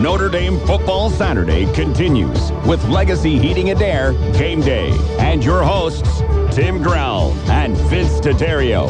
[0.00, 6.22] Notre Dame Football Saturday continues with Legacy Heating and Air Game Day and your hosts,
[6.56, 8.88] Tim Grell and Vince Tatario.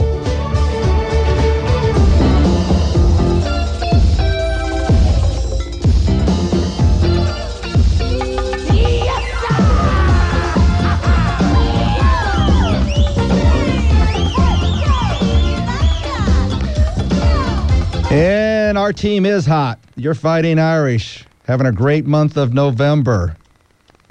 [18.12, 19.80] And our team is hot.
[20.00, 23.36] You're fighting Irish, having a great month of November.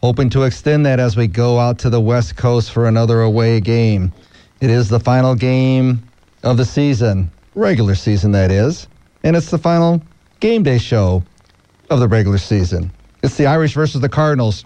[0.04, 3.60] Hoping to extend that as we go out to the West Coast for another away
[3.60, 4.14] game.
[4.62, 6.04] It is the final game
[6.44, 8.86] of the season, regular season, that is.
[9.24, 10.00] And it's the final
[10.40, 11.24] game day show
[11.90, 12.92] of the regular season.
[13.24, 14.66] It's the Irish versus the Cardinals.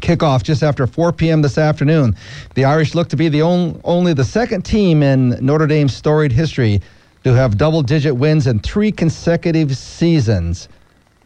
[0.00, 1.42] Kickoff just after 4 p.m.
[1.42, 2.16] this afternoon.
[2.56, 6.32] The Irish look to be the on, only the second team in Notre Dame's storied
[6.32, 6.80] history
[7.24, 10.68] to have double digit wins in three consecutive seasons,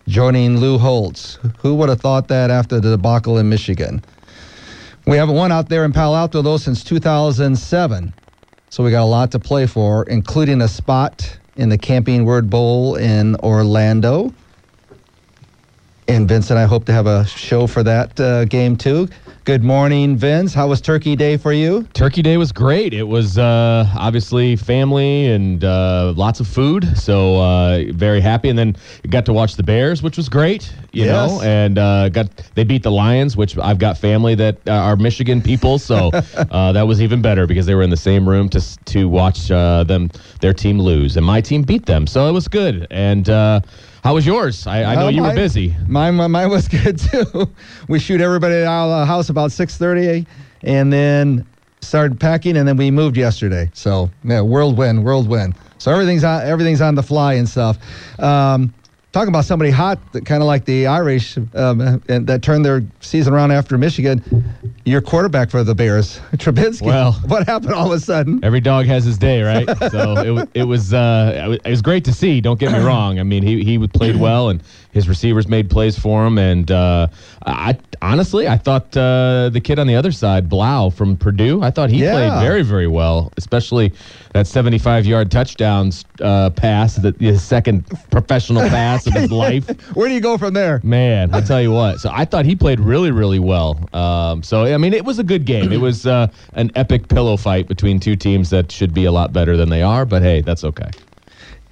[0.09, 1.39] joining Lou Holtz.
[1.59, 4.03] Who would have thought that after the debacle in Michigan?
[5.07, 8.15] We haven't won out there in Palo Alto, though, since 2007.
[8.71, 12.49] So we got a lot to play for, including a spot in the Camping World
[12.49, 14.33] Bowl in Orlando.
[16.13, 19.09] And Vince and I hope to have a show for that uh, game too.
[19.45, 20.53] Good morning, Vince.
[20.53, 21.85] How was Turkey Day for you?
[21.95, 22.93] Turkey Day was great.
[22.93, 28.51] It was uh, obviously family and uh, lots of food, so uh, very happy.
[28.51, 28.77] And then
[29.09, 30.71] got to watch the Bears, which was great.
[30.93, 31.09] You Yes.
[31.31, 34.97] know, and uh, got they beat the Lions, which I've got family that uh, are
[34.97, 36.11] Michigan people, so
[36.51, 39.51] uh, that was even better because they were in the same room to to watch
[39.51, 40.11] uh, them
[40.41, 42.87] their team lose, and my team beat them, so it was good.
[42.91, 43.61] And uh,
[44.03, 44.67] how was yours?
[44.67, 45.77] I, I know Uh, you were busy.
[45.87, 47.51] Mine, mine was good too.
[47.89, 50.27] we shoot everybody at our house about six thirty,
[50.63, 51.47] and then
[51.81, 53.71] started packing, and then we moved yesterday.
[53.75, 55.55] So yeah, whirlwind, whirlwind.
[55.79, 57.79] So everything's on, everything's on the fly and stuff.
[58.21, 58.73] Um,
[59.13, 62.83] talking about somebody hot, that kind of like the Irish, um, and that turned their
[63.01, 64.23] season around after Michigan.
[64.85, 66.83] Your quarterback for the Bears, Trubisky.
[66.83, 68.41] Well- what happened all of a sudden?
[68.43, 69.69] Every dog has his day, right?
[69.91, 72.41] so it, it was uh, it was- it was great to see.
[72.41, 73.19] Don't get me wrong.
[73.21, 74.63] I mean, he he played well, and
[74.93, 76.39] his receivers made plays for him.
[76.39, 77.09] And uh,
[77.45, 81.71] I honestly, I thought uh, the kid on the other side, Blough from Purdue, I
[81.71, 82.13] thought he Yeah.
[82.13, 83.95] played very very well, especially
[84.35, 89.67] that 75 yard touchdowns uh, pass, the, the second professional pass of his life.
[89.95, 90.81] Where do you go from there?
[90.85, 91.99] Man, I tell you what.
[92.01, 93.89] So I thought he played really, really well.
[93.93, 95.73] Um, so I mean, it was a good game.
[95.73, 99.33] It was uh, an epic pillow fight between two teams that should be a lot
[99.33, 100.05] better than they are.
[100.05, 100.91] But hey, that's okay.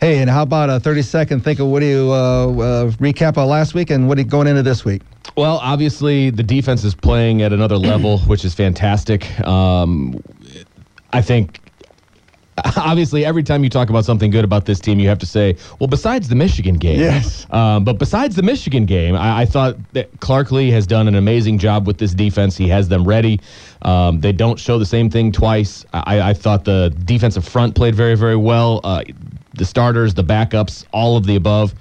[0.01, 3.37] Hey, and how about a 30 second think of what do you uh, uh, recap
[3.37, 5.03] of last week and what are you going into this week?
[5.37, 9.39] Well, obviously the defense is playing at another level, which is fantastic.
[9.47, 10.23] Um,
[11.13, 11.61] I think.
[12.77, 15.57] Obviously, every time you talk about something good about this team, you have to say,
[15.79, 17.47] "Well, besides the Michigan game." Yes.
[17.51, 21.15] Um, but besides the Michigan game, I, I thought that Clark Lea has done an
[21.15, 22.59] amazing job with this defense.
[22.59, 23.41] He has them ready.
[23.81, 25.87] Um, they don't show the same thing twice.
[25.95, 28.81] I, I thought the defensive front played very, very well.
[28.85, 29.05] Uh,
[29.61, 31.75] the starters, the backups, all of the above.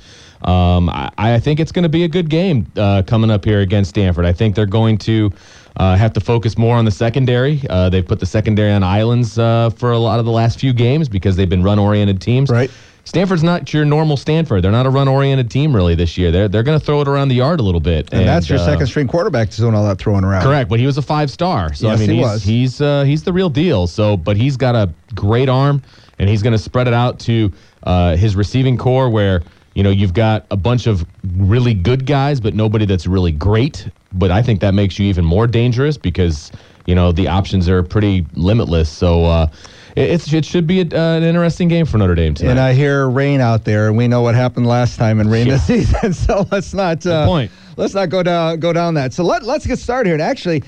[0.44, 3.62] Um, I, I think it's going to be a good game uh, coming up here
[3.62, 4.25] against Stanford.
[4.25, 5.31] I think they're going to
[5.78, 7.62] uh, have to focus more on the secondary.
[7.69, 10.73] Uh, they've put the secondary on islands uh, for a lot of the last few
[10.73, 12.50] games because they've been run-oriented teams.
[12.50, 12.69] Right.
[13.06, 14.63] Stanford's not your normal Stanford.
[14.63, 16.31] They're not a run-oriented team really this year.
[16.31, 18.09] They're they're going to throw it around the yard a little bit.
[18.13, 20.44] And, that's your uh, second string quarterback doing all that throwing around.
[20.44, 21.73] Correct, but he was a five star.
[21.73, 22.44] So Yes, I mean, he he's was.
[22.44, 23.88] he's uh, he's the real deal.
[23.88, 25.81] So, but he's got a great arm,
[26.19, 27.52] and he's going to spread it out to
[27.84, 29.41] uh, his receiving core, where
[29.74, 31.06] you know you've got a bunch of
[31.38, 33.88] really good guys, but nobody that's really great.
[34.13, 36.51] But I think that makes you even more dangerous because
[36.86, 38.89] you know the options are pretty limitless.
[38.89, 39.25] So.
[39.25, 39.48] Uh,
[39.95, 42.51] it, it's, it should be a, uh, an interesting game for Notre Dame tonight.
[42.51, 45.48] And I hear rain out there, and we know what happened last time in rain
[45.48, 46.13] this season.
[46.13, 47.51] So let's not uh, point.
[47.75, 49.13] let's not go down go down that.
[49.13, 50.15] So let let's get started here.
[50.15, 50.63] And actually,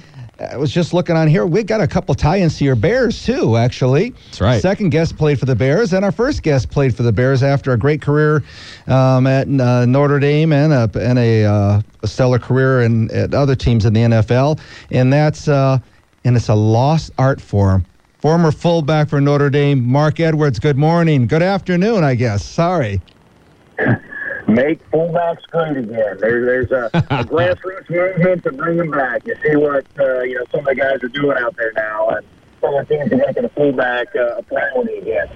[0.50, 1.46] I was just looking on here.
[1.46, 3.58] We got a couple tie-ins to your Bears too.
[3.58, 4.62] Actually, That's right.
[4.62, 7.74] Second guest played for the Bears, and our first guest played for the Bears after
[7.74, 8.44] a great career
[8.88, 13.34] um, at uh, Notre Dame and a and a, uh, a stellar career in at
[13.34, 14.60] other teams in the NFL.
[14.90, 15.80] And that's uh,
[16.24, 17.86] and it's a lost art form.
[18.20, 20.60] Former fullback for Notre Dame, Mark Edwards.
[20.60, 21.28] Good morning.
[21.28, 22.44] Good afternoon, I guess.
[22.46, 23.02] Sorry.
[24.54, 26.18] make fullbacks great again.
[26.20, 29.26] There, there's a, a grassroots movement to bring them back.
[29.26, 32.10] You see what uh, you know some of the guys are doing out there now,
[32.10, 32.26] and
[32.60, 35.28] some of the teams are making a fullback uh, a priority again.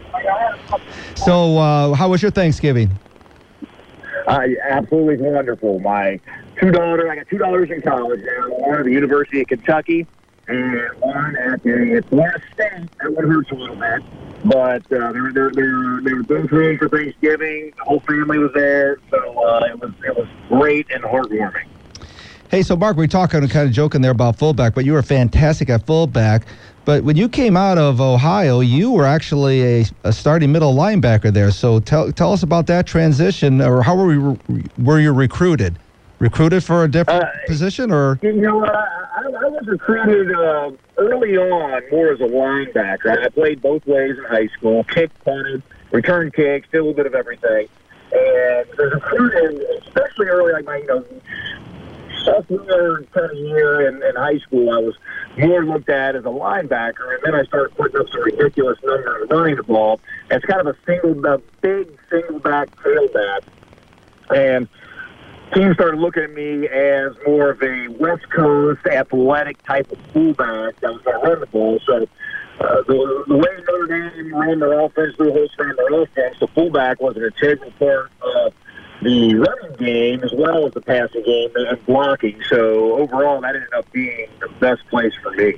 [1.15, 2.91] So, uh, how was your Thanksgiving?
[4.27, 5.79] Uh, absolutely wonderful.
[5.79, 6.19] My
[6.59, 8.49] two daughters, I got two daughters in college now.
[8.49, 10.07] One at the University of Kentucky,
[10.47, 12.89] and one at the Florida State.
[13.01, 14.01] That one hurts a little bit,
[14.45, 17.73] but uh, they were they're, they're, they were both home for Thanksgiving.
[17.77, 21.65] The whole family was there, so uh, it was it was great and heartwarming.
[22.49, 24.93] Hey, so Mark, we are talking and kind of joking there about fullback, but you
[24.93, 26.45] were fantastic at fullback.
[26.85, 31.33] But when you came out of Ohio, you were actually a, a starting middle linebacker
[31.33, 31.49] there.
[31.49, 34.39] So tell tell us about that transition, or how were you
[34.77, 35.79] were you recruited?
[36.19, 40.71] Recruited for a different Uh, position, or You know, I, I, I was recruited uh,
[40.97, 43.23] early on more as a linebacker.
[43.23, 47.05] I played both ways in high school, kicked, punted, return kicks, did a little bit
[47.05, 47.67] of everything.
[48.13, 51.05] And was recruited, especially early, like my, you know,
[52.23, 54.95] sophomore kind of year in, in high school, I was
[55.37, 59.27] more looked at as a linebacker, and then I started putting up some ridiculous numbers
[59.29, 59.99] running the ball.
[60.31, 63.41] It's kind of a single, a big single back tailback,
[64.33, 64.67] and
[65.55, 70.79] teams started looking at me as more of a West Coast athletic type of fullback
[70.81, 71.79] that was going to run the ball.
[71.85, 72.03] So
[72.59, 77.01] uh, the, the way Notre Dame ran their offense, the whole their offense, the fullback
[77.01, 78.53] was an integral part of
[79.01, 82.41] the running game as well as the passing game and blocking.
[82.49, 85.55] So overall, that ended up being the best place for me.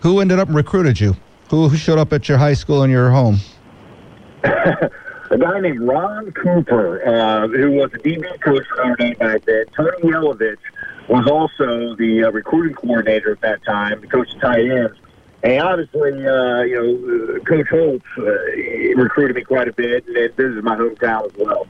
[0.00, 1.16] who ended up recruited you?
[1.50, 3.38] Who, who showed up at your high school and your home?
[5.32, 9.44] a guy named Ron Cooper, uh, who was the DB coach for Notre Dame back
[9.46, 9.64] then.
[9.74, 10.58] Tony Yelovich
[11.08, 14.98] was also the uh, recruiting coordinator at that time, the coach of tight ends.
[15.42, 18.22] And obviously, uh, you know, uh, Coach Holtz uh,
[18.94, 21.66] recruited me quite a bit, and this is my hometown as well.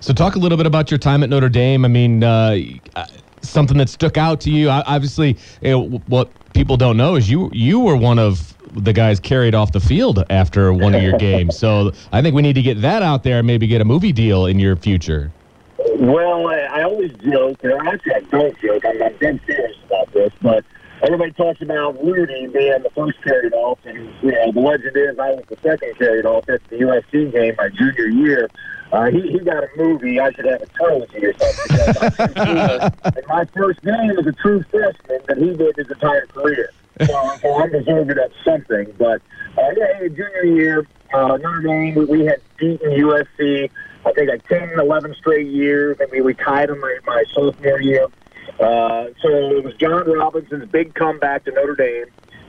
[0.00, 1.84] So, talk a little bit about your time at Notre Dame.
[1.84, 2.58] I mean, uh,
[3.42, 4.68] something that stuck out to you.
[4.68, 9.18] Obviously, you know, what people don't know is you you were one of the guys
[9.18, 11.58] carried off the field after one of your games.
[11.58, 13.38] So, I think we need to get that out there.
[13.38, 15.32] and Maybe get a movie deal in your future.
[15.98, 18.84] Well, I, I always joke, and actually I don't joke.
[18.84, 20.64] I'm, I'm dead serious about this, but
[21.02, 25.18] everybody talks about Rudy being the first carried off, and you know, the legend is
[25.18, 28.48] I was the second carried off at the USC game my junior year.
[28.92, 30.18] Uh, he, he got a movie.
[30.18, 31.64] I should have a trilogy or something.
[31.68, 35.76] because I'm pretty sure in my first game as a true freshman that he did
[35.76, 36.70] his entire career.
[37.00, 38.92] So, so I'm deserving of something.
[38.98, 39.22] But
[39.56, 43.70] uh, yeah, junior year, uh, Notre Dame, we, we had beaten USC.
[44.04, 45.98] I think like 10, 11 straight years.
[46.00, 48.06] I mean, we tied them my, my sophomore year.
[48.58, 52.06] Uh, so it was John Robinson's big comeback to Notre Dame,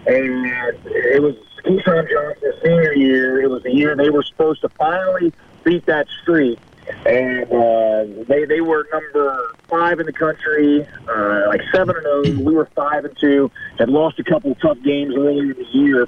[0.08, 0.46] and
[0.86, 3.42] it was Keyshawn Johnson's senior year.
[3.42, 5.32] It was the year they were supposed to finally
[5.64, 6.60] beat that streak,
[7.06, 12.40] and uh, they they were number five in the country, uh, like seven and zero.
[12.42, 13.52] We were five and two.
[13.80, 16.08] Had lost a couple of tough games earlier in the year.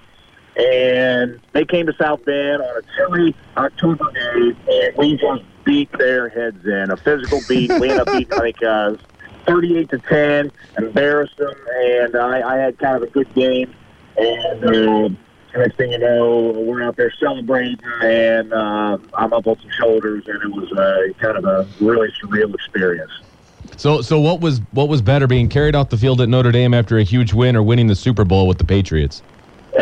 [0.56, 5.92] And they came to South Bend on a chilly October day, and we just beat
[5.98, 6.92] their heads in.
[6.92, 7.72] A physical beat.
[7.72, 8.96] We ended up beating, like, uh,
[9.48, 13.74] 38 to 10, embarrassed them, and I, I had kind of a good game.
[14.16, 15.10] And uh,
[15.60, 20.28] next thing you know, we're out there celebrating, and uh, I'm up on some shoulders,
[20.28, 23.12] and it was uh, kind of a really surreal experience.
[23.78, 26.74] So, so what was what was better, being carried off the field at Notre Dame
[26.74, 29.22] after a huge win, or winning the Super Bowl with the Patriots?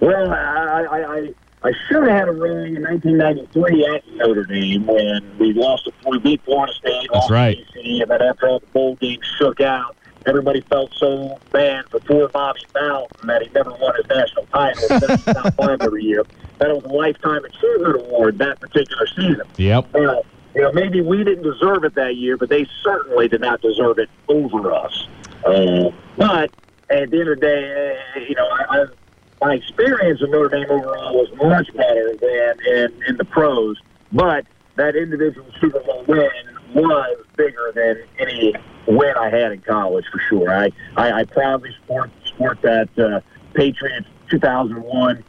[0.00, 4.86] well, I, I, I, I should have had a ring in 1993 at Notre Dame
[4.86, 5.88] when we lost.
[6.06, 7.08] We beat Florida State.
[7.12, 7.58] That's right.
[7.74, 12.00] BC, and then after all the bowl games shook out, everybody felt so bad for
[12.00, 15.00] poor Bobby Bowden that he never won his national title.
[15.32, 16.24] Top five every year.
[16.58, 19.42] That was a lifetime achievement award that particular season.
[19.56, 19.94] Yep.
[19.94, 20.22] Uh,
[20.54, 23.98] you know, maybe we didn't deserve it that year, but they certainly did not deserve
[23.98, 25.08] it over us.
[25.44, 26.50] Uh, but
[26.90, 28.84] at the end of the day, uh, you know, I, I,
[29.40, 33.78] my experience with Notre Dame overall was much better than in, in the pros.
[34.12, 36.30] But that individual Super Bowl win
[36.74, 38.54] was bigger than any
[38.86, 40.50] win I had in college for sure.
[40.50, 43.20] I, I, I proudly sport, sport that uh,
[43.54, 45.24] Patriots 2001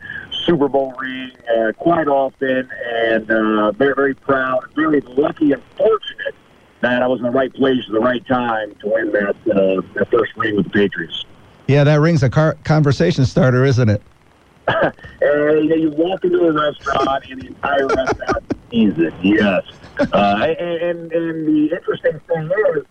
[0.46, 6.36] Super Bowl ring uh, quite often, and uh, very, very proud, very lucky and fortunate
[6.82, 9.82] that I was in the right place at the right time to win that, uh,
[9.96, 11.26] that first ring with the Patriots.
[11.68, 14.02] Yeah, that ring's a car- conversation starter, isn't it?
[14.68, 19.14] and you, know, you walk into a restaurant and the entire restaurant sees it.
[19.22, 19.64] Yes.
[20.00, 22.86] Uh, and, and the interesting thing is,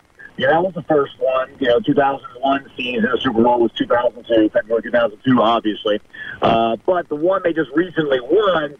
[0.47, 1.51] know, that was the first one.
[1.59, 6.01] You know, 2001 season, the Super Bowl was 2002, February 2002, obviously.
[6.41, 8.75] Uh, but the one they just recently won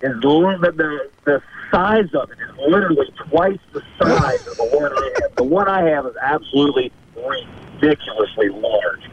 [0.00, 4.92] is the, the, the size of it is literally twice the size of the one
[4.92, 5.36] I have.
[5.36, 9.10] The one I have is absolutely ridiculously large.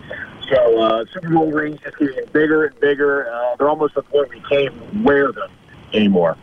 [0.50, 3.32] So uh, Super Bowl rings just getting bigger and bigger.
[3.32, 5.50] Uh, they're almost the point we can't wear them
[5.94, 6.38] anymore.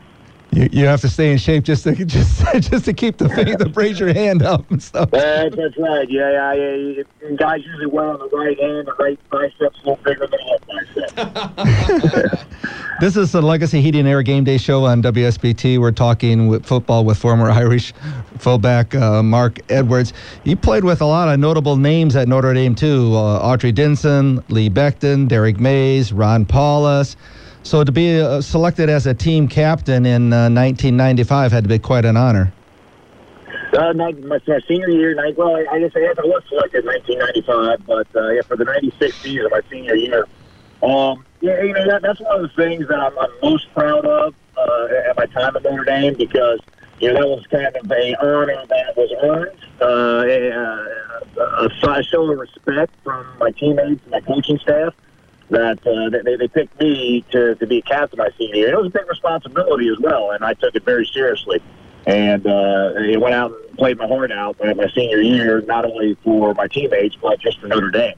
[0.52, 3.56] You, you have to stay in shape just to just just to keep the thing
[3.56, 5.10] to raise your hand up and stuff.
[5.10, 6.08] That's, that's right.
[6.10, 6.74] Yeah, yeah,
[7.22, 7.30] yeah.
[7.36, 8.86] Guys usually wear on the right hand.
[8.86, 12.48] The right bicep's a little bigger than the left bicep.
[13.00, 15.80] This is the Legacy Heating and Air Game Day Show on WSBT.
[15.80, 17.92] We're talking with football with former Irish
[18.38, 20.12] fullback uh, Mark Edwards.
[20.44, 24.44] You played with a lot of notable names at Notre Dame too: uh, Autry Denson,
[24.50, 27.16] Lee Becton, Derrick Mayes, Ron Powlus.
[27.64, 31.78] So to be uh, selected as a team captain in uh, 1995 had to be
[31.78, 32.52] quite an honor.
[33.72, 34.38] Uh, my, my,
[34.68, 38.56] senior year, well, I, I guess I was selected in 1995, but uh, yeah, for
[38.56, 40.26] the 96 season, my senior year.
[40.82, 44.04] Um, yeah, you know, that, that's one of the things that I'm, I'm most proud
[44.04, 46.60] of uh, at my time at Notre Dame because,
[47.00, 50.24] you know, that was kind of a honor that was earned, uh,
[51.40, 54.92] a, a, a show of respect from my teammates and my coaching staff
[55.50, 58.72] that uh, they, they picked me to, to be captain my senior year.
[58.72, 61.62] It was a big responsibility as well, and I took it very seriously.
[62.06, 66.16] And uh, I went out and played my heart out my senior year, not only
[66.24, 68.14] for my teammates, but just for Notre Dame.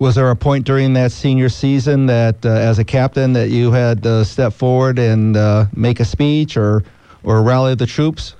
[0.00, 3.70] Was there a point during that senior season that, uh, as a captain, that you
[3.70, 6.82] had to step forward and uh, make a speech or,
[7.22, 8.34] or rally the troops?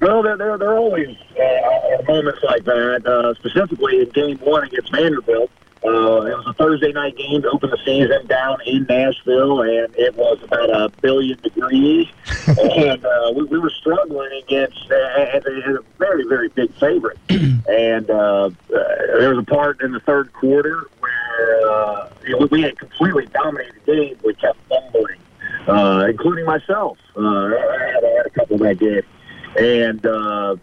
[0.00, 4.64] Well, there, there, there are always uh, moments like that, uh, specifically in game one
[4.64, 5.50] against Vanderbilt.
[5.84, 9.94] Uh, it was a Thursday night game to open the season down in Nashville, and
[9.96, 12.06] it was about a billion degrees.
[12.46, 17.18] and uh, we, we were struggling against uh, a, a very, very big favorite.
[17.28, 22.08] and uh, uh, there was a part in the third quarter where uh,
[22.50, 24.16] we had completely dominated the game.
[24.24, 25.18] We kept fumbling,
[25.66, 26.98] uh, including myself.
[27.16, 29.02] Uh, I, had, I had a couple that game.
[29.58, 30.56] And uh,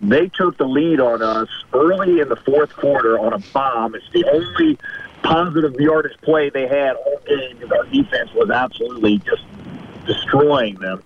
[0.00, 3.94] they took the lead on us early in the fourth quarter on a bomb.
[3.94, 4.78] It's the only
[5.22, 9.44] positive yardage play they had all game because our defense was absolutely just
[10.06, 11.02] destroying them.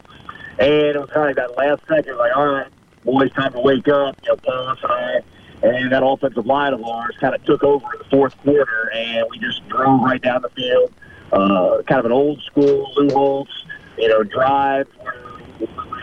[0.59, 2.69] And it was kind of that last second, like, all right,
[3.05, 4.17] boys, time to wake up.
[4.23, 5.25] You know, Paul and
[5.63, 9.27] and that offensive line of ours kind of took over in the fourth quarter, and
[9.31, 10.93] we just drove right down the field.
[11.33, 13.65] Uh, kind of an old school Lou Holtz,
[13.97, 14.89] you know, drive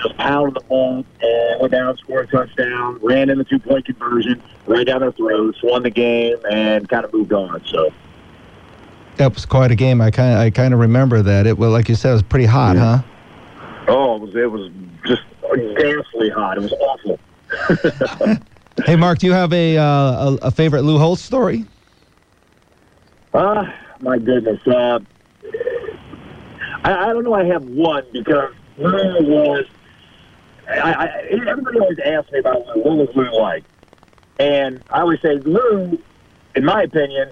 [0.01, 3.85] just pounded the ball and went down, scored a touchdown, ran in the two point
[3.85, 7.63] conversion, right down their throats, won the game, and kind of moved on.
[7.65, 7.91] So
[9.17, 10.01] that was quite a game.
[10.01, 11.47] I kind of I kind of remember that.
[11.47, 12.97] It well, like you said, it was pretty hot, yeah.
[12.97, 13.03] huh?
[13.87, 14.71] Oh, it was it was
[15.05, 15.23] just
[15.77, 16.57] ghastly hot.
[16.57, 17.19] It was awful.
[18.85, 21.65] hey, Mark, do you have a, uh, a, a favorite Lou Holtz story?
[23.33, 23.65] Uh,
[23.99, 24.59] my goodness.
[24.67, 24.99] Uh,
[26.83, 27.33] I, I don't know.
[27.33, 29.65] I have one because Lou was.
[30.69, 31.07] I, I,
[31.47, 32.83] everybody always asks me about Lou.
[32.83, 33.63] What was Lou like?
[34.39, 36.01] And I always say Lou,
[36.55, 37.31] in my opinion,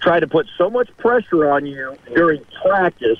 [0.00, 3.18] tried to put so much pressure on you during practice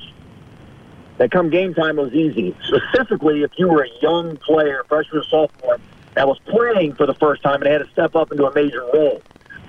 [1.18, 2.56] that come game time was easy.
[2.64, 5.78] Specifically, if you were a young player, freshman sophomore,
[6.14, 8.84] that was playing for the first time and had to step up into a major
[8.92, 9.22] role.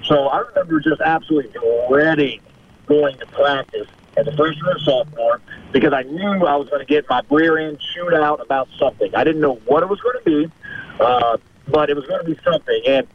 [0.06, 1.52] So I remember just absolutely
[1.88, 2.42] dreading
[2.88, 5.41] going to practice as a freshman or sophomore
[5.72, 9.13] because I knew I was going to get my rear end chewed out about something.
[9.15, 10.51] I didn't know what it was going to be,
[11.00, 12.82] uh, but it was going to be something.
[12.88, 13.08] And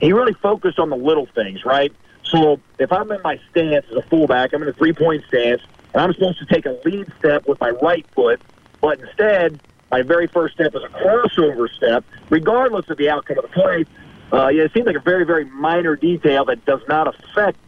[0.00, 1.92] he really focused on the little things, right?
[2.24, 5.62] So if I'm in my stance as a fullback, I'm in a three point stance,
[5.92, 8.40] and I'm supposed to take a lead step with my right foot,
[8.80, 9.60] but instead,
[9.90, 13.84] my very first step is a crossover step, regardless of the outcome of the play.
[14.32, 17.58] Uh, yeah, it seems like a very, very minor detail that does not affect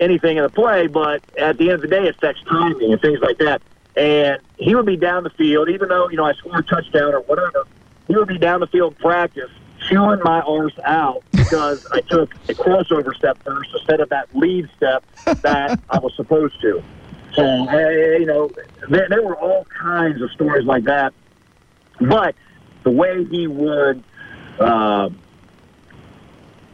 [0.00, 3.00] anything in the play, but at the end of the day, it affects timing and
[3.00, 3.62] things like that.
[3.96, 7.14] And he would be down the field, even though, you know, I scored a touchdown
[7.14, 7.64] or whatever,
[8.08, 9.50] he would be down the field practice
[9.88, 14.68] chewing my arse out because I took a crossover step first instead of that lead
[14.76, 15.04] step
[15.42, 16.82] that I was supposed to.
[17.34, 18.50] So, you know,
[18.88, 21.12] there, there were all kinds of stories like that.
[22.00, 22.34] But
[22.82, 24.02] the way he would
[24.58, 25.10] uh,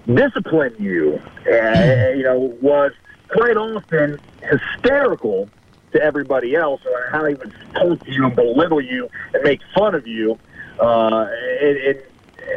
[0.06, 2.92] discipline you, uh, you know, was–
[3.32, 5.48] quite often hysterical
[5.92, 9.60] to everybody else or how he would talk to you and belittle you and make
[9.74, 10.38] fun of you
[10.78, 11.26] uh,
[11.60, 12.02] and, and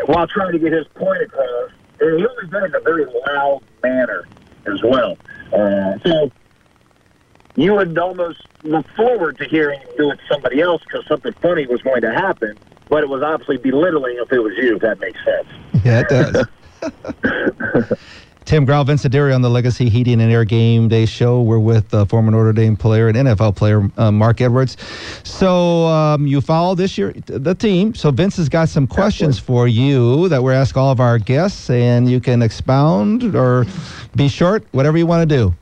[0.06, 1.72] while trying to get his point across.
[2.00, 4.26] And he always did it in a very loud manner
[4.66, 5.18] as well.
[5.52, 6.32] Uh, so
[7.56, 11.34] you would almost look forward to hearing him do it to somebody else because something
[11.34, 12.58] funny was going to happen,
[12.90, 15.48] but it was obviously belittling if it was you, if that makes sense.
[15.84, 16.46] Yeah, it does.
[18.46, 21.42] Tim Grau, Vince Aderi on the Legacy Heating and Air Game Day Show.
[21.42, 24.76] We're with uh, former Notre Dame player and NFL player uh, Mark Edwards.
[25.24, 27.96] So um, you follow this year the team.
[27.96, 31.70] So Vince has got some questions for you that we're asking all of our guests,
[31.70, 33.66] and you can expound or
[34.16, 35.54] be short, whatever you want to do.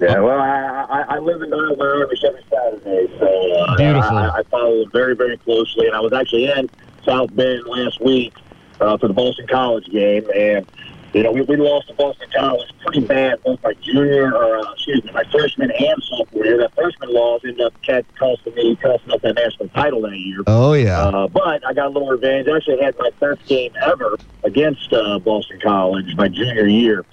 [0.00, 4.16] Yeah, well, I, I, I live in Nile every every Saturday, so uh, Beautiful.
[4.16, 5.86] I, I follow it very, very closely.
[5.86, 6.70] And I was actually in
[7.04, 8.32] South Bend last week
[8.80, 10.66] uh, for the Boston College game, and
[11.14, 14.72] you know we, we lost to Boston College pretty bad, both my junior or uh,
[14.72, 16.58] excuse me, my freshman and sophomore year.
[16.58, 17.74] That freshman loss ended up
[18.18, 20.40] costing me costing us that national title that year.
[20.46, 21.00] Oh, yeah.
[21.00, 22.48] Uh, but I got a little revenge.
[22.48, 27.04] I actually had my best game ever against uh, Boston College my junior year.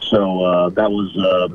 [0.00, 1.54] So uh, that was uh,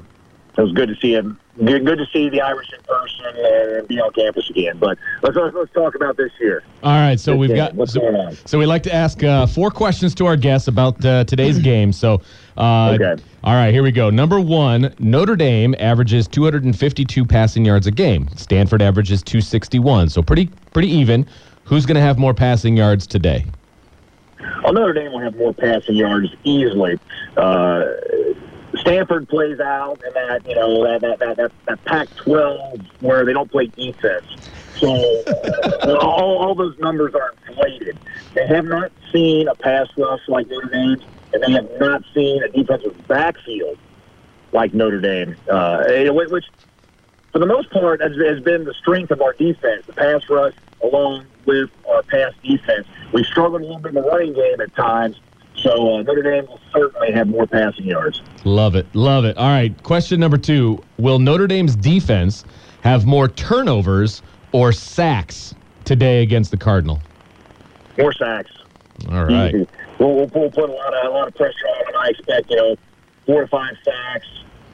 [0.55, 1.39] that was good to see him.
[1.63, 4.77] Good, good to see the Irish in person and be on campus again.
[4.77, 6.63] But let's let's, let's talk about this year.
[6.83, 8.37] All right, so This we've got what's so, going on.
[8.45, 11.91] so we like to ask uh, four questions to our guests about uh, today's game.
[11.91, 12.21] So,
[12.57, 13.21] uh, Okay.
[13.43, 14.09] all right, here we go.
[14.09, 18.29] Number one, Notre Dame averages 252 passing yards a game.
[18.37, 21.25] Stanford averages 261, so pretty pretty even.
[21.65, 23.45] Who's going to have more passing yards today?
[24.63, 26.97] Well, Notre Dame will have more passing yards easily.
[27.35, 27.83] Uh,
[28.79, 33.33] Stanford plays out in that you know that that that, that, that Pac-12 where they
[33.33, 34.25] don't play defense.
[34.77, 37.97] So uh, all, all those numbers are inflated.
[38.33, 41.01] They have not seen a pass rush like Notre Dame,
[41.33, 43.77] and they have not seen a defensive backfield
[44.51, 46.45] like Notre Dame, uh, which
[47.31, 50.53] for the most part has, has been the strength of our defense, the pass rush
[50.83, 52.87] along with our pass defense.
[53.13, 55.19] We struggled a little bit in the running game at times,
[55.61, 58.21] so uh, Notre Dame will certainly have more passing yards.
[58.43, 59.37] Love it, love it.
[59.37, 62.45] All right, question number two: Will Notre Dame's defense
[62.81, 65.53] have more turnovers or sacks
[65.85, 67.01] today against the Cardinal?
[67.97, 68.51] More sacks.
[69.09, 69.53] All right.
[69.99, 72.01] We'll, we'll, we'll put a lot of a lot of pressure on them.
[72.01, 72.75] I expect you know
[73.25, 74.27] four to five sacks,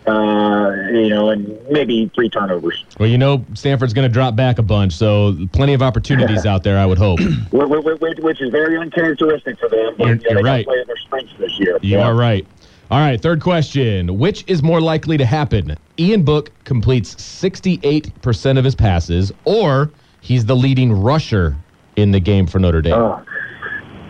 [0.08, 2.84] uh, you know, and maybe three turnovers.
[3.00, 6.64] Well, you know, Stanford's going to drop back a bunch, so plenty of opportunities out
[6.64, 7.20] there, I would hope.
[7.20, 9.96] Wh- wh- wh- Which is very uncharacteristic for them.
[9.98, 10.66] But, You're- you know, you're right.
[10.66, 11.80] Play their strengths this year.
[11.82, 12.08] You Yeah.
[12.08, 12.46] are right.
[12.92, 14.20] All right, third question.
[14.20, 15.76] Which is more likely to happen?
[15.98, 19.92] Ian Book completes 68% of his passes, or
[20.22, 21.56] he's the leading rusher
[21.96, 22.94] in the game for Notre Dame?
[22.94, 23.22] Uh,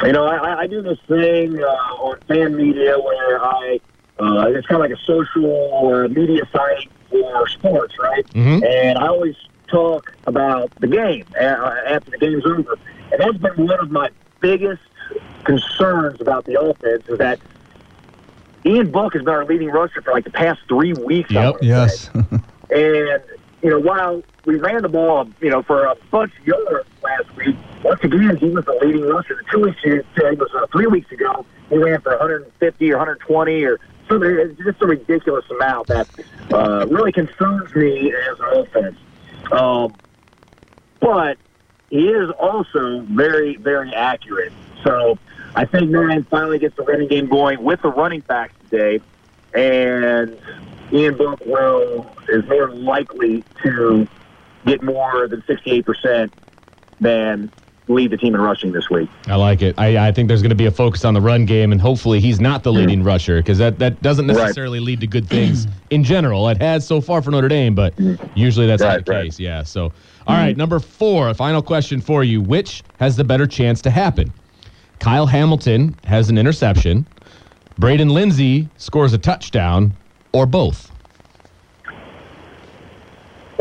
[0.03, 3.79] you know, I, I- I do this thing uh, on fan media where I,
[4.19, 8.25] uh, it's kind of like a social uh, media site for sports, right?
[8.33, 8.65] Mhm.
[8.65, 9.35] And I always
[9.67, 12.77] talk about the game uh, after the game's over.
[13.11, 14.81] And that's been one of my biggest
[15.43, 17.39] concerns about the offense is that
[18.65, 21.31] Ian Book has been our leading rusher for like the past three weeks.
[21.31, 21.57] Yep.
[21.61, 22.09] Yes.
[22.71, 23.21] And,
[23.61, 27.35] you know, while we ran the ball, you know, for a bunch of yards last
[27.35, 29.35] week, once again, he was the leading rusher.
[29.35, 32.97] The two weeks ago, it was uh, three weeks ago, he ran for 150 or
[32.97, 34.29] 120 or something.
[34.29, 36.07] It's just a ridiculous amount that
[36.51, 38.97] uh, really concerns me as an offense.
[39.51, 39.93] Um,
[40.99, 41.37] but
[41.89, 44.53] he is also very, very accurate.
[44.83, 45.17] So
[45.55, 49.01] I think Dame finally gets the running game going with the running backs today,
[49.53, 50.37] and
[50.91, 54.07] Ian Book will is more likely to
[54.65, 56.33] get more than sixty-eight percent
[56.99, 57.51] than
[57.87, 59.09] lead the team in rushing this week.
[59.27, 59.75] I like it.
[59.77, 62.19] I, I think there's going to be a focus on the run game, and hopefully
[62.19, 63.05] he's not the leading mm.
[63.05, 64.37] rusher because that, that doesn't Right.
[64.37, 66.47] necessarily lead to good things in general.
[66.49, 68.17] It has so far for Notre Dame, but mm.
[68.35, 69.25] usually that's not the right.
[69.25, 69.39] case.
[69.39, 69.63] Yeah.
[69.63, 69.91] So,
[70.27, 74.33] all right, number four, final question for you: Which has the better chance to happen?
[74.99, 77.05] Kyle Hamilton has an interception,
[77.77, 79.93] Braden Lenzy scores a touchdown,
[80.31, 80.91] or both.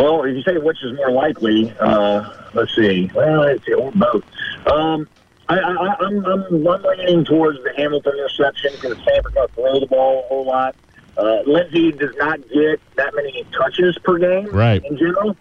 [0.05, 3.11] Well, if you say which is more likely, uh, let's see.
[3.15, 4.23] Well, or both.
[4.71, 5.09] Um,
[5.49, 9.81] I, I, I'm, I'm, I'm leaning towards the Hamilton interception because Stanford's going to throw
[9.81, 10.77] the ball a whole lot.
[11.17, 14.85] Uh, Lenzy does not get that many touches per game Right.
[14.85, 15.35] in general.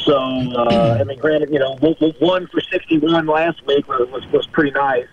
[0.00, 4.46] So, uh, I mean, granted, you know, one for 61 last week was, was, was
[4.48, 5.06] pretty nice.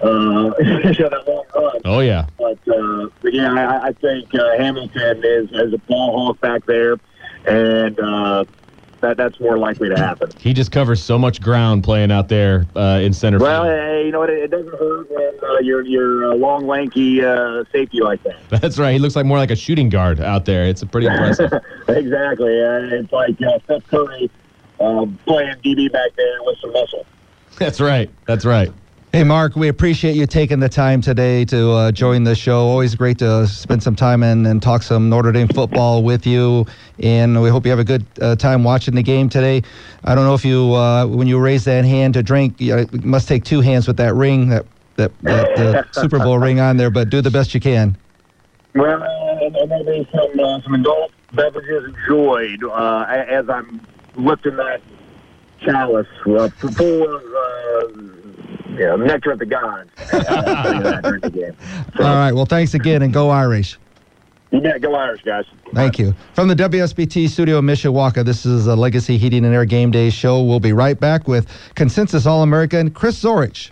[0.00, 1.80] Uh, that long run.
[1.84, 2.26] Oh yeah.
[2.38, 6.66] But, uh, but yeah, I, I think uh, Hamilton is, is a ball hawk back
[6.66, 6.98] there,
[7.46, 8.44] and uh,
[9.00, 10.30] that that's more likely to happen.
[10.38, 13.74] He just covers so much ground playing out there uh, in center Well, field.
[13.76, 14.30] hey, you know what?
[14.30, 18.36] It, it doesn't hurt when uh, you're you're a long, lanky uh, safety like that.
[18.60, 18.92] That's right.
[18.92, 20.64] He looks like more like a shooting guard out there.
[20.66, 21.52] It's pretty impressive.
[21.88, 22.60] exactly.
[22.62, 24.30] Uh, it's like uh, Steph Curry
[24.78, 27.06] playing DB back there with some muscle.
[27.58, 28.10] That's right.
[28.26, 28.72] That's right.
[29.14, 32.66] Hey, Mark, we appreciate you taking the time today to uh, join the show.
[32.66, 36.66] Always great to spend some time and, and talk some Notre Dame football with you.
[36.98, 39.62] And we hope you have a good uh, time watching the game today.
[40.02, 42.86] I don't know if you, uh, when you raise that hand to drink, you uh,
[43.04, 46.76] must take two hands with that ring, that, that, that uh, Super Bowl ring on
[46.76, 47.96] there, but do the best you can.
[48.74, 53.80] Well, and, and maybe some uh, some adult beverages enjoyed uh, as I'm
[54.16, 54.82] lifting that
[55.60, 58.23] chalice uh, full of uh,
[58.74, 59.90] you know, nectar of the gods.
[59.96, 61.54] The.
[61.96, 62.32] So, All right.
[62.32, 63.78] Well, thanks again, and go Irish.
[64.50, 64.80] You bet.
[64.80, 65.44] Go Irish, guys.
[65.72, 66.14] Thank you.
[66.34, 70.10] From the WSBT studio in Mishawaka, this is a Legacy Heating and Air Game Day
[70.10, 70.42] show.
[70.42, 73.70] We'll be right back with Consensus All American Chris Zorich.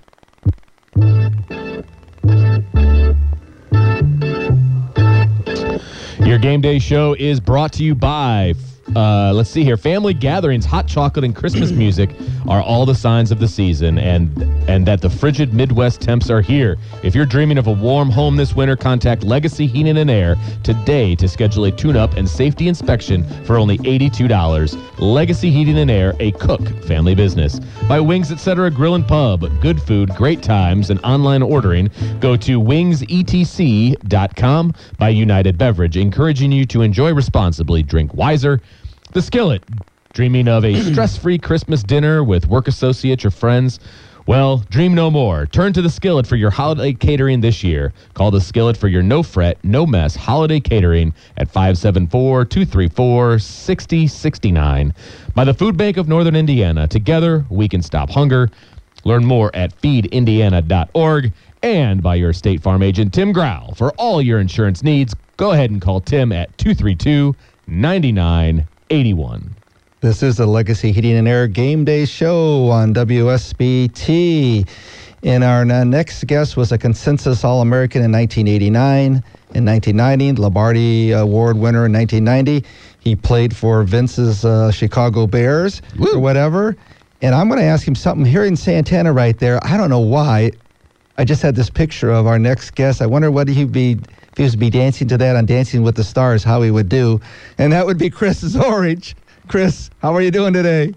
[6.25, 8.55] Your game day show is brought to you by,
[8.97, 12.11] uh, let's see here, family gatherings, hot chocolate, and Christmas music
[12.49, 14.31] are all the signs of the season, and
[14.69, 16.77] and that the frigid Midwest temps are here.
[17.03, 21.15] If you're dreaming of a warm home this winter, contact Legacy Heating and Air today
[21.17, 24.77] to schedule a tune-up and safety inspection for only eighty-two dollars.
[24.99, 27.59] Legacy Heating and Air, a Cook family business.
[27.89, 28.71] By Wings Etc.
[28.71, 31.91] Grill and Pub, good food, great times, and online ordering.
[32.21, 38.61] Go to wingsetc.com by United Beverage, encouraging you to enjoy responsibly, drink wiser.
[39.13, 39.63] The Skillet,
[40.15, 43.79] dreaming of a stress-free Christmas dinner with work associates or friends.
[44.27, 45.45] Well, dream no more.
[45.45, 47.93] Turn to the Skillet for your holiday catering this year.
[48.15, 54.95] Call the Skillet for your no fret, no mess holiday catering at 574 234 6069.
[55.35, 56.89] By the Food Bank of Northern Indiana.
[56.89, 58.49] Together, we can stop hunger.
[59.05, 63.75] Learn more at feedindiana.org and by your State Farm agent, Tim Growl.
[63.75, 67.37] For all your insurance needs, go ahead and call Tim at 232
[68.93, 69.57] 9981.
[70.03, 74.69] This is the Legacy Heating and Air Game Day show on WSBT.
[75.23, 79.25] And our uh, next guest was a consensus All American in 1989.
[79.55, 82.69] In 1990, Lombardi Award winner in 1990.
[83.01, 85.81] He played for Vince's uh, Chicago Bears
[86.13, 86.77] or whatever.
[87.23, 89.59] And I'm going to ask him something here in Santana right there.
[89.65, 90.51] I don't know why.
[91.17, 93.01] I just had this picture of our next guest.
[93.01, 94.01] I wonder what he'd be
[94.33, 96.71] if he was to be dancing to that on Dancing with the Stars, how he
[96.71, 97.21] would do.
[97.59, 99.15] And that would be Chris Zorich.
[99.49, 100.95] Chris, how are you doing today?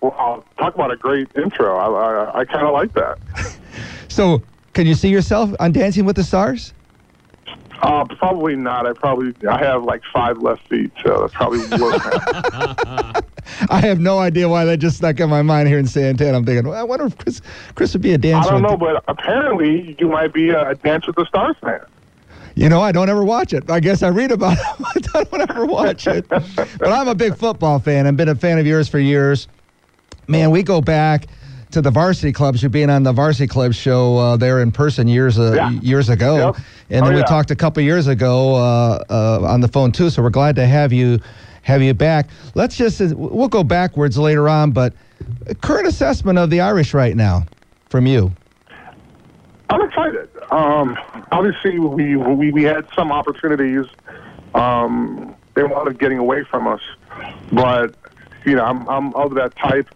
[0.00, 1.76] Well, talk about a great intro.
[1.76, 3.18] I, I, I kind of like that.
[4.10, 6.72] So, can you see yourself on Dancing with the Stars?
[7.82, 8.86] Uh, probably not.
[8.86, 13.22] I probably I have like five left feet, so that probably won't happen.
[13.70, 16.36] I have no idea why that just stuck in my mind here in Santana.
[16.36, 17.40] I'm thinking, well, I wonder if Chris
[17.76, 18.48] Chris would be a dancer.
[18.48, 21.80] I don't know, but apparently you might be a Dance with the Stars fan.
[22.58, 23.70] You know, I don't ever watch it.
[23.70, 24.58] I guess I read about
[24.96, 25.06] it.
[25.14, 26.28] I don't ever watch it.
[26.28, 28.04] but I'm a big football fan.
[28.04, 29.46] I've been a fan of yours for years.
[30.26, 31.26] Man, we go back
[31.70, 32.60] to the varsity clubs.
[32.60, 35.70] You're being on the varsity club show uh, there in person years uh, Yeah.
[35.70, 36.56] years ago, Yep.
[36.56, 37.26] and then Oh, we yeah.
[37.26, 40.10] talked a couple years ago uh, uh, on the phone too.
[40.10, 41.20] So we're glad to have you
[41.62, 42.28] have you back.
[42.56, 44.94] Let's just we'll go backwards later on, but
[45.62, 47.46] current assessment of the Irish right now
[47.88, 48.32] from you.
[49.70, 50.28] I'm excited.
[50.50, 50.96] Um,
[51.30, 53.84] obviously, we, we we had some opportunities.
[54.54, 56.80] Um, they wanted getting away from us,
[57.52, 57.94] but
[58.44, 59.88] you know, I'm I'm of that type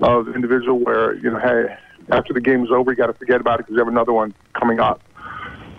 [0.00, 1.76] of individual where you know, hey,
[2.10, 4.34] after the game's over, you got to forget about it because you have another one
[4.54, 5.02] coming up.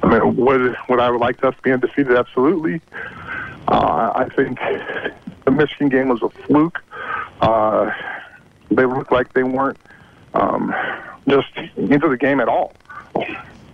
[0.04, 2.18] I mean, would would I would like us being defeated?
[2.18, 2.82] Absolutely.
[3.68, 4.60] Uh, I think
[5.46, 6.82] the Michigan game was a fluke.
[7.42, 7.92] Uh,
[8.72, 9.78] they looked like they weren't
[10.34, 10.74] um,
[11.28, 12.74] just into the game at all,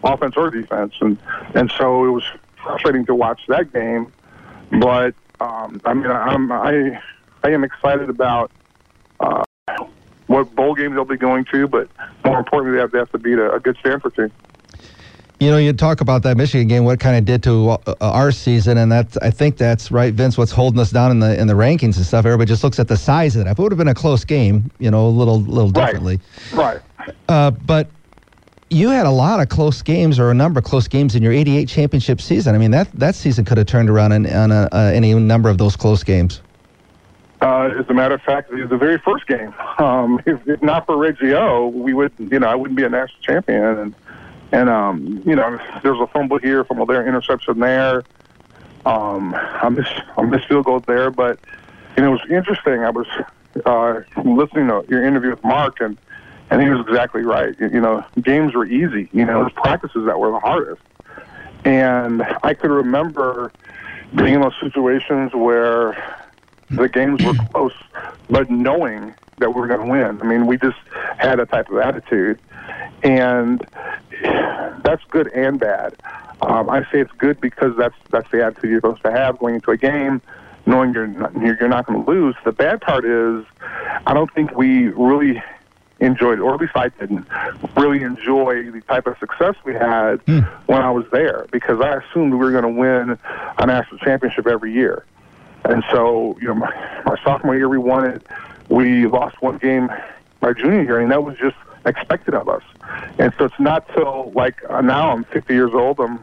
[0.04, 1.18] offense or defense, and
[1.56, 2.24] and so it was
[2.62, 4.12] frustrating to watch that game.
[4.80, 7.00] But um, I mean, I'm I
[7.44, 8.52] I am excited about
[9.20, 9.44] uh,
[10.28, 11.89] what bowl games they'll be going to, but
[12.26, 14.32] more importantly, they have, they have to beat a, a good Stanford team.
[15.39, 18.32] You know, you talk about that Michigan game, what kind of did to uh, our
[18.32, 20.38] season, and that's I think that's right, Vince.
[20.38, 22.26] What's holding us down in the in the rankings and stuff?
[22.26, 23.50] Everybody just looks at the size of it.
[23.50, 25.88] If it would have been a close game, you know, a little little Right.
[25.88, 26.20] differently.
[26.54, 26.80] Right.
[27.28, 27.89] Uh, but
[28.74, 31.32] you had a lot of close games, or a number of close games in your
[31.32, 32.56] '88 championship season.
[32.56, 35.50] I mean, that that season could have turned around on, on a, uh, any number
[35.50, 36.42] of those close games.
[37.42, 39.54] Uh, as a matter of fact, it was the very first game.
[39.78, 42.90] Um, if, if not for Reggie Ho, we would, you know, I wouldn't be a
[42.90, 43.64] national champion.
[43.64, 43.96] And
[44.52, 48.04] and um, you know, there's a fumble here, fumble there, interception there.
[48.86, 51.40] Um, I miss I miss field goal there, but
[51.98, 52.84] you know, it was interesting.
[52.84, 53.08] I was
[53.66, 55.98] uh, listening to your interview with Mark, and
[56.54, 57.56] and he was exactly right.
[57.60, 59.10] You, know, games were easy.
[59.12, 60.84] You know, it was practices that were the hardest.
[61.66, 63.52] And I could remember
[64.13, 65.98] being in those situations where
[66.70, 67.74] the games were close,
[68.30, 70.22] but knowing that we were going to win.
[70.22, 70.78] I mean, we just
[71.18, 72.38] had a type of attitude,
[73.02, 73.66] and
[74.84, 75.96] that's good and bad.
[76.44, 79.56] Um, I say it's good because that's that's the attitude you're supposed to have going
[79.56, 80.22] into a game,
[80.68, 82.36] knowing you're not, you're you're not going to lose.
[82.46, 83.44] The bad part is,
[84.06, 85.42] I don't think we really
[86.06, 87.28] enjoyed, or at least I didn't
[87.78, 90.22] really enjoy the type of success we had
[90.66, 93.18] when I was there because I assumed we were going to win
[93.58, 95.06] a national championship every year.
[95.66, 98.26] And so, you know, my, my sophomore year we won it.
[98.70, 99.89] We lost one game
[100.42, 102.63] my junior year, and that was just expected of us.
[103.18, 106.00] And so it's not till like uh, now I'm 50 years old.
[106.00, 106.20] I'm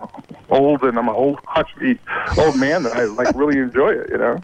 [0.50, 1.98] old and I'm an old crotchety
[2.38, 4.10] old man that I like really enjoy it.
[4.10, 4.42] You know.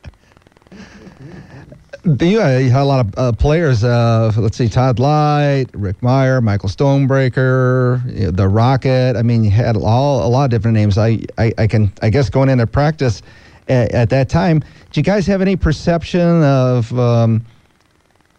[2.07, 3.83] You, had a lot of uh, players.
[3.83, 9.16] Uh, let's see, Todd Lyght, Rick Mirer, Michael Stonebreaker, you know, the Rocket.
[9.16, 10.99] I mean, you had all a lot of different names.
[10.99, 13.23] I, I, I can, I guess, going into practice
[13.66, 14.61] at, at that time.
[14.61, 17.45] Do you guys have any perception of, um,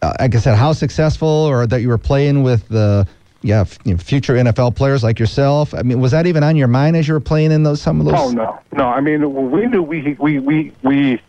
[0.01, 3.06] uh, like I said, how successful or that you were playing with the,
[3.41, 5.73] yeah, f- you know, future NFL players like yourself?
[5.73, 7.99] I mean, was that even on your mind as you were playing in those some
[7.99, 8.15] of those?
[8.15, 8.86] Oh no, no.
[8.86, 11.21] I mean, we knew we we we we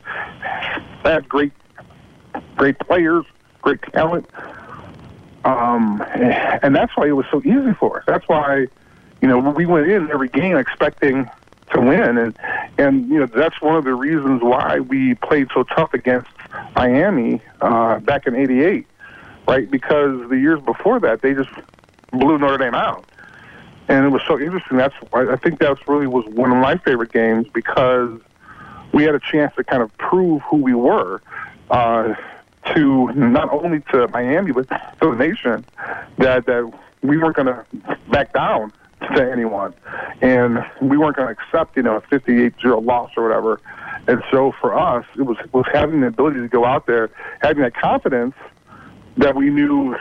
[1.03, 1.53] had great
[2.59, 3.25] great players,
[3.63, 4.29] great talent,
[5.45, 8.05] um, and that's why it was so easy for us.
[8.07, 8.67] That's why,
[9.23, 11.31] you know, we went in every game expecting
[11.73, 12.39] to win, and
[12.77, 16.29] and you know that's one of the reasons why we played so tough against
[16.75, 18.87] Miami uh, back in '88,
[19.47, 19.71] right?
[19.71, 21.51] Because the years before that they just
[22.11, 23.05] blew Notre Dame out
[23.89, 24.77] and it was so interesting.
[24.77, 28.21] That's I think that's really was one of my favorite games because
[28.93, 31.21] we had a chance to kind of prove who we were
[31.71, 32.15] uh,
[32.75, 35.65] to not only to Miami but to the nation
[36.19, 37.65] that that we weren't going to
[38.11, 38.73] back down
[39.15, 39.73] to anyone,
[40.21, 43.61] and we weren't going to accept you know a 58-0 loss or whatever.
[44.07, 47.63] And so for us, it was was having the ability to go out there, having
[47.63, 48.35] that confidence
[49.17, 49.97] that we knew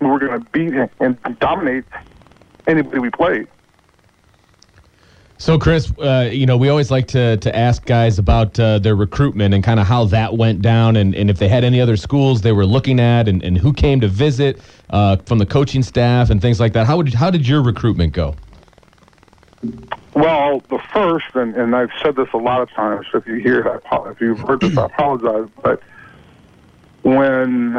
[0.00, 1.84] we were going to beat and dominate
[2.66, 3.46] anybody we played.
[5.40, 8.94] So, Chris, uh, you know, we always like to, to ask guys about uh, their
[8.94, 11.96] recruitment and kind of how that went down and, and if they had any other
[11.96, 15.82] schools they were looking at and, and who came to visit uh, from the coaching
[15.82, 16.86] staff and things like that.
[16.86, 18.34] How, would, how did your recruitment go?
[20.12, 23.06] Well, the first, and, and I've said this a lot of times.
[23.14, 25.48] If you hear, it, if you've heard this, I apologize.
[25.62, 25.82] But
[27.00, 27.78] when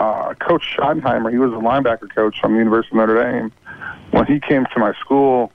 [0.00, 3.52] uh, Coach Schottenheimer, he was a linebacker coach from the University of Notre Dame,
[4.10, 5.52] when he came to my school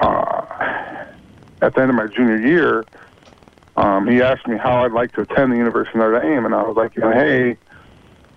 [0.00, 1.04] uh,
[1.60, 2.84] at the end of my junior year,
[3.76, 6.54] um, he asked me how I'd like to attend the University of Notre Dame, and
[6.54, 7.56] I was like, you know, hey,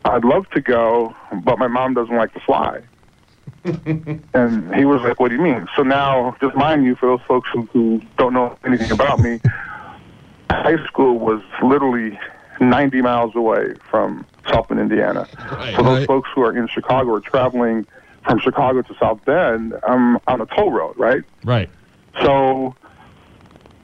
[0.06, 2.82] I'd love to go, but my mom doesn't like to fly.
[3.64, 7.26] and he was like, "What do you mean?" So now, just mind you, for those
[7.28, 9.40] folks who, who don't know anything about me,
[10.50, 12.18] high school was literally
[12.60, 15.28] 90 miles away from South Bend, Indiana.
[15.52, 15.76] Right.
[15.76, 16.08] For those Right.
[16.08, 17.86] folks who are in Chicago are traveling
[18.26, 21.24] from Chicago to South Bend, I'm on a toll road, right?
[21.44, 21.70] Right.
[22.22, 22.76] So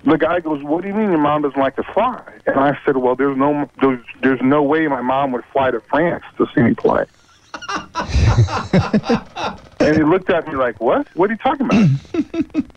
[0.04, 2.78] the guy goes, "What do you mean your mom doesn't like to fly?" And I
[2.86, 6.48] said, "Well, there's no there's, there's no way my mom would fly to France to
[6.54, 7.06] see me play."
[9.80, 11.08] and he looked at me like, "What?
[11.16, 11.90] What are you talking about?"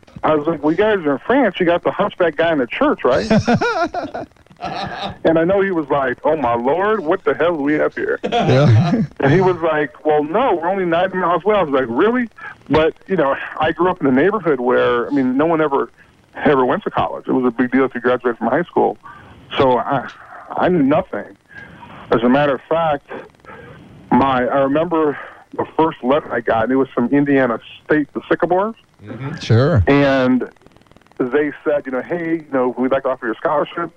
[0.23, 1.57] I was like, "Well, you guys are in France.
[1.61, 3.29] You got the hunchback guy in the church, right?"
[5.25, 7.95] and I know he was like, "Oh my lord, what the hell do we have
[7.95, 9.03] here?" Yeah.
[9.21, 12.29] And he was like, "Well, no, we're only nine miles away." I was like, "Really?"
[12.69, 15.91] But you know, I grew up in a neighborhood where I mean, no one ever
[16.35, 17.27] ever went to college.
[17.27, 18.99] It was a big deal if you graduated from high school.
[19.57, 20.11] So I
[20.51, 21.37] I knew nothing.
[22.11, 23.09] As a matter of fact,
[24.11, 25.19] my I remember
[25.53, 26.65] the first letter I got.
[26.65, 29.37] And it was from Indiana State, the Sycamores, mm-hmm.
[29.37, 29.83] sure.
[29.87, 30.51] and
[31.19, 33.91] they said, you know, hey, you know, we'd like to offer you a scholarship.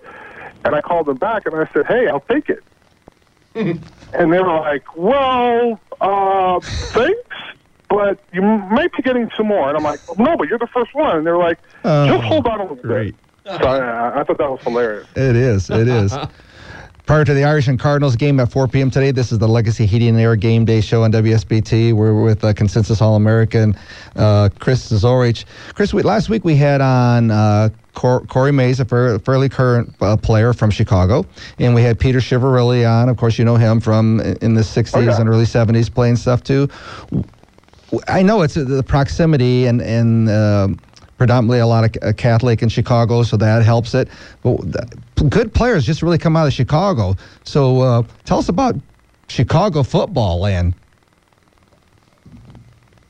[0.63, 2.63] And I called them back and I said, hey, I'll take it.
[3.55, 7.37] and they were like, well, uh, thanks,
[7.89, 9.67] but you might be getting some more.
[9.67, 11.17] And I'm like, no, but you're the first one.
[11.17, 13.15] And they're like, just hold on a little great.
[13.43, 13.61] bit.
[13.61, 15.07] So I, I thought that was hilarious.
[15.15, 15.69] It is.
[15.69, 16.15] It is.
[17.05, 18.89] Prior to the Irish and Cardinals game at 4 p.m.
[18.89, 21.91] today, this is the Legacy Heating and Air Game Day show on WSBT.
[21.91, 23.75] We're with uh, Consensus All American
[24.15, 25.43] uh, Chris Zorich.
[25.73, 29.93] Chris, we, last week we had on uh, Cor- Corey Mays, a fair, fairly current
[30.01, 31.25] uh, player from Chicago,
[31.59, 33.09] and we had Peter Schivarelli on.
[33.09, 35.19] Of course, you know him from in the 60s yeah.
[35.19, 36.69] and early 70s playing stuff too.
[38.07, 40.69] I know it's uh, the proximity and and uh,
[41.17, 44.09] predominantly a lot of uh, Catholic in Chicago, so that helps it.
[44.41, 44.57] But
[45.29, 47.15] good players just really come out of Chicago.
[47.43, 48.75] So uh, tell us about
[49.27, 50.73] Chicago football land.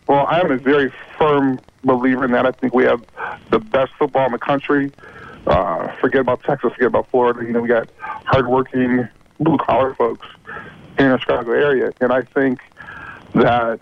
[0.08, 2.46] Well, I am a very firm believer in that.
[2.46, 3.04] I think we have
[3.50, 4.92] the best football in the country.
[5.48, 7.46] Uh, forget about Texas, forget about Florida.
[7.46, 9.08] You know, we got hardworking
[9.40, 10.28] blue collar folks
[11.00, 12.60] in the Chicago area, and I think
[13.36, 13.80] that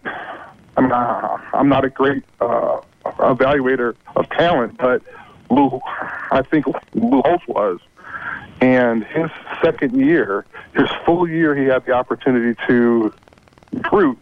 [0.77, 5.01] I'm not, I'm not a great uh, evaluator of talent, but
[5.49, 5.79] Lou,
[6.31, 7.79] I think Lou Holtz was.
[8.61, 9.29] And his
[9.63, 13.11] second year, his full year, he had the opportunity to
[13.73, 14.19] recruit.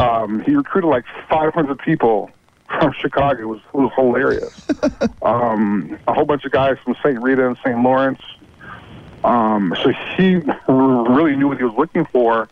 [0.00, 2.30] Um, he recruited like 500 people
[2.66, 3.42] from Chicago.
[3.42, 4.66] It was, it was hilarious.
[5.22, 7.20] um, a whole bunch of guys from St.
[7.20, 7.78] Rita and St.
[7.82, 8.22] Lawrence.
[9.22, 12.48] Um, so he really knew what he was looking for.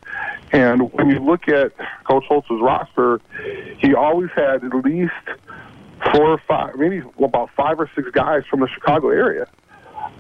[0.52, 1.72] And when you look at
[2.04, 3.20] Coach Holtz's roster,
[3.78, 5.12] he always had at least
[6.12, 9.46] four or five, maybe about five or six guys from the Chicago area.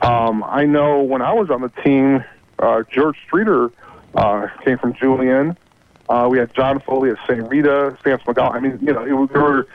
[0.00, 2.24] Um, I know when I was on the team,
[2.58, 3.70] uh, George Streeter
[4.14, 5.56] uh, came from Julian.
[6.08, 7.48] Uh, we had John Foley at St.
[7.48, 8.54] Rita, Stance McGowan.
[8.54, 9.68] I mean, you know, it there were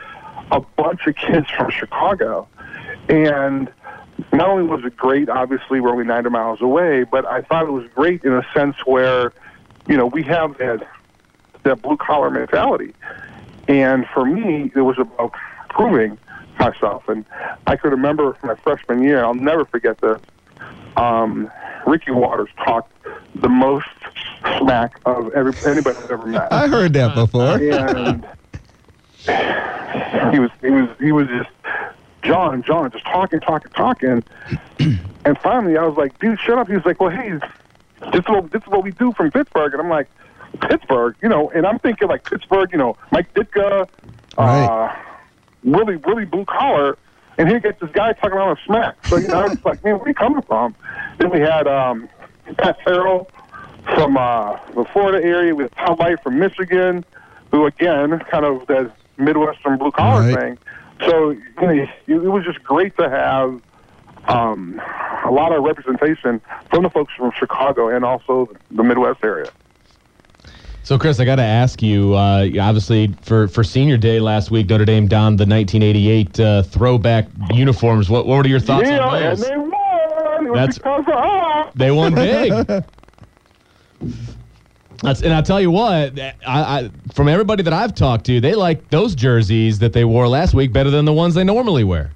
[0.51, 2.47] a bunch of kids from Chicago.
[3.09, 3.71] And
[4.31, 7.71] not only was it great, obviously, we're only 90 miles away, but I thought it
[7.71, 9.33] was great in a sense where,
[9.87, 10.87] you know, we have that,
[11.63, 12.93] that blue collar mentality.
[13.67, 15.33] And for me, it was about
[15.69, 16.17] proving
[16.59, 17.07] myself.
[17.07, 17.25] And
[17.67, 20.19] I can remember my freshman year, I'll never forget this.
[20.95, 21.51] Um,
[21.85, 22.91] Ricky Watters talked
[23.35, 23.87] the most
[24.59, 26.47] smack of every, anybody I've ever met.
[26.51, 27.57] I heard that before.
[27.57, 28.25] and
[30.33, 31.49] he was he was he was just
[32.23, 34.23] John John just talking talking talking,
[34.79, 36.67] and finally I was like, dude, shut up.
[36.67, 37.29] He was like, well, hey,
[38.11, 40.07] this is what this is what we do from Pittsburgh, and I'm like,
[40.61, 43.87] Pittsburgh, you know, and I'm thinking like Pittsburgh, you know, Mike Ditka,
[44.37, 44.65] Right.
[44.65, 44.95] uh,
[45.63, 46.97] really really blue collar.
[47.37, 48.95] And here gets this guy talking about a smack.
[49.07, 50.75] So you know, I was like, man, where are you coming from?
[51.17, 52.07] Then we had um,
[52.57, 53.29] Pat Terrell
[53.95, 55.55] from uh, the Florida area.
[55.55, 57.03] We had Todd Lyght from Michigan,
[57.51, 60.35] who again, kind of that Midwestern blue collar Right.
[60.37, 60.57] thing.
[61.07, 63.59] So you know, it it was just great to have
[64.27, 64.79] um,
[65.25, 69.49] a lot of representation from the folks from Chicago and also the Midwest area.
[70.83, 72.13] So, Chris, I got to ask you.
[72.13, 77.25] Uh, obviously, for, for Senior Day last week, Notre Dame donned the 1988 uh, throwback
[77.53, 78.09] uniforms.
[78.09, 79.47] What, what were your thoughts yeah, on and those?
[79.47, 80.47] they won.
[80.47, 81.71] It That's- because.
[81.75, 82.51] They won big.
[85.01, 88.53] That's, and I'll tell you what, I, I, from everybody that I've talked to, they
[88.53, 92.11] like those jerseys that they wore last week better than the ones they normally wear.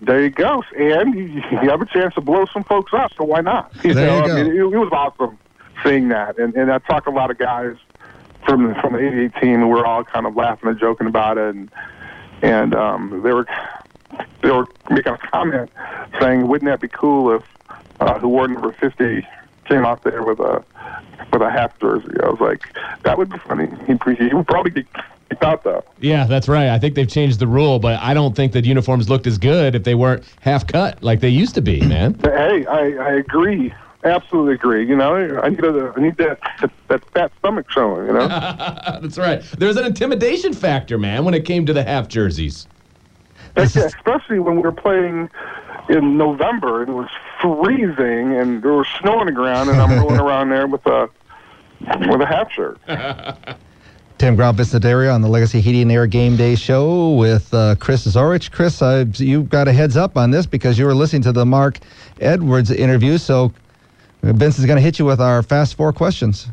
[0.00, 0.62] There you go.
[0.78, 3.72] And you, you have a chance to blow some folks up, so why not?
[3.82, 4.34] There you I go.
[4.34, 5.38] mean, it, it was awesome
[5.84, 6.38] seeing that.
[6.38, 7.76] And, and I talked to a lot of guys
[8.44, 11.38] from the, from the 88 team, and we're all kind of laughing and joking about
[11.38, 11.54] it.
[11.54, 11.70] And,
[12.42, 13.46] and um, they were
[14.42, 15.70] they were making a comment
[16.20, 17.42] saying, wouldn't that be cool if
[18.00, 19.26] uh, who wore number 50
[19.64, 20.64] came out there with a
[21.32, 22.12] with a half jersey?
[22.22, 22.62] I was like,
[23.02, 23.68] that would be funny.
[23.86, 24.86] He, he would probably get
[25.28, 25.84] kicked out, though.
[26.00, 26.68] Yeah, that's right.
[26.68, 29.74] I think they've changed the rule, but I don't think that uniforms looked as good
[29.74, 32.18] if they weren't half cut like they used to be, man.
[32.22, 33.72] Hey, I, I agree.
[34.06, 34.86] Absolutely agree.
[34.86, 36.38] You know, I need a, I need that
[36.88, 38.06] that fat stomach showing.
[38.06, 38.28] You know,
[39.02, 39.42] that's right.
[39.58, 42.68] There's an intimidation factor, man, when it came to the half jerseys.
[43.56, 45.28] especially when we were playing
[45.88, 47.08] in November and it was
[47.40, 51.08] freezing and there was snow on the ground and I'm rolling around there with a
[52.08, 52.78] with a half shirt.
[54.18, 58.06] Tim Ground Vincentaria on the Legacy Heating and Air Game Day Show with uh, Chris
[58.06, 58.50] Zorich.
[58.50, 61.44] Chris, uh, you got a heads up on this because you were listening to the
[61.44, 61.80] Mark
[62.20, 63.18] Edwards interview.
[63.18, 63.52] So
[64.32, 66.48] Vince is going to hit you with our fast four questions.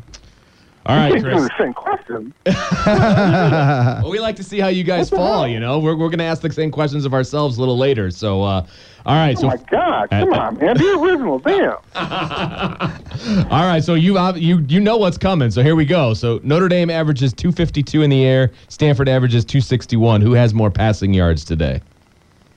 [0.86, 1.42] All right, Chris.
[1.42, 2.34] the same question.
[2.44, 5.78] Well, we like to see how you guys fall, you know.
[5.78, 8.10] We're, we're going to ask the same questions of ourselves a little later.
[8.10, 8.66] So, uh,
[9.06, 9.34] all right.
[9.38, 10.10] Oh So, my God!
[10.10, 11.38] Come on, man, be original.
[11.38, 11.76] Damn.
[13.50, 13.82] all right.
[13.82, 15.50] So you uh, you you know what's coming.
[15.50, 16.12] So here we go.
[16.12, 18.50] So Notre Dame averages 252 in the air.
[18.68, 20.20] Stanford averages 261.
[20.20, 21.80] Who has more passing yards today?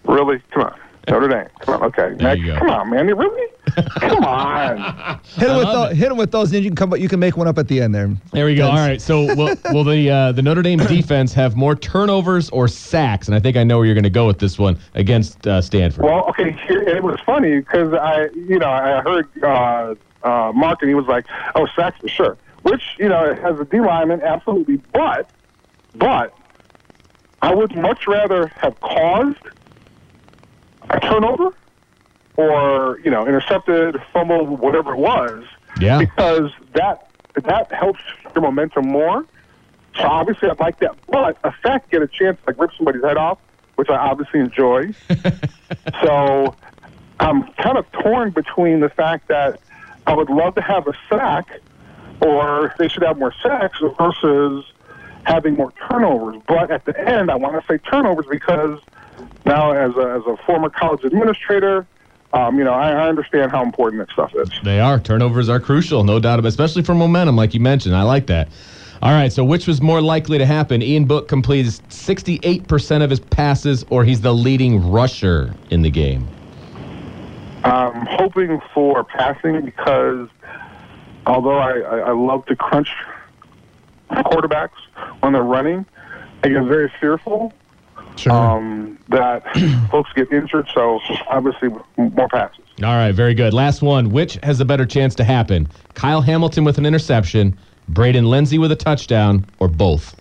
[0.03, 0.41] Really?
[0.51, 1.48] Come on, Notre Dame.
[1.60, 1.84] Come on.
[1.84, 2.10] Okay.
[2.15, 2.41] There Next.
[2.41, 2.60] you go.
[2.60, 3.08] Come on, man.
[3.08, 3.52] Really?
[4.00, 5.20] Come on.
[5.36, 6.96] Hit him with love those, hit him with those, and you can come.
[6.96, 8.13] You can make one up at the end there.
[8.32, 8.67] There we go.
[8.67, 9.02] All right.
[9.02, 13.28] So will, will the uh, the Notre Dame defense have more turnovers or sacks?
[13.28, 15.62] And I think I know where you're going to go with this one against uh,
[15.62, 16.06] Stanford.
[16.06, 20.89] Well, okay, it was funny because I, you know, I heard uh, uh, Mark and
[20.89, 24.78] he was like, "Oh, sacks for sure," which you know, as a D lineman, absolutely.
[24.93, 25.30] But,
[25.96, 26.34] but,
[27.41, 29.38] I would much rather have caused
[30.89, 31.54] a turnover
[32.38, 35.43] or you know, intercepted, fumble, whatever it was,
[35.80, 35.97] yeah.
[35.97, 37.10] because that
[37.43, 38.00] that helps
[38.34, 39.26] your momentum more.
[39.95, 40.95] So obviously, I'd like that.
[41.08, 43.39] But a sack get a chance to like rip somebody's head off,
[43.76, 44.93] which I obviously enjoy.
[46.04, 46.56] so
[47.20, 49.59] I'm kind of torn between the fact that
[50.05, 51.59] I would love to have a sack,
[52.22, 54.66] or they should have more sacks versus
[55.24, 56.41] having more turnovers.
[56.47, 58.80] But at the end, I want to say turnovers because
[59.45, 61.88] now, as a, as a former college administrator,
[62.34, 64.49] um, you know, I, I understand how important that stuff is.
[64.63, 64.99] They are.
[64.99, 67.95] Turnovers are crucial, no doubt, about especially for momentum, like you mentioned.
[67.95, 68.49] I like that.
[69.01, 70.82] All right, so which was more likely to happen?
[70.82, 76.28] Ian Book completes 68% of his passes, or he's the leading rusher in the game?
[77.63, 80.30] I'm hoping for passing because
[81.28, 82.89] although I, I, I love to crunch
[84.09, 84.78] quarterbacks
[85.22, 85.86] when they're running.
[86.43, 87.53] I get very fearful
[88.18, 88.34] Sure.
[88.34, 89.43] um, that
[89.91, 90.68] folks get injured.
[90.74, 90.99] So
[91.30, 92.65] obviously, more passes.
[92.84, 93.53] All right, very good.
[93.53, 94.11] Last one.
[94.11, 95.68] Which has a better chance to happen?
[95.93, 97.57] Kyle Hamilton with an interception,
[97.89, 100.15] Braden Lenzy with a touchdown, or both?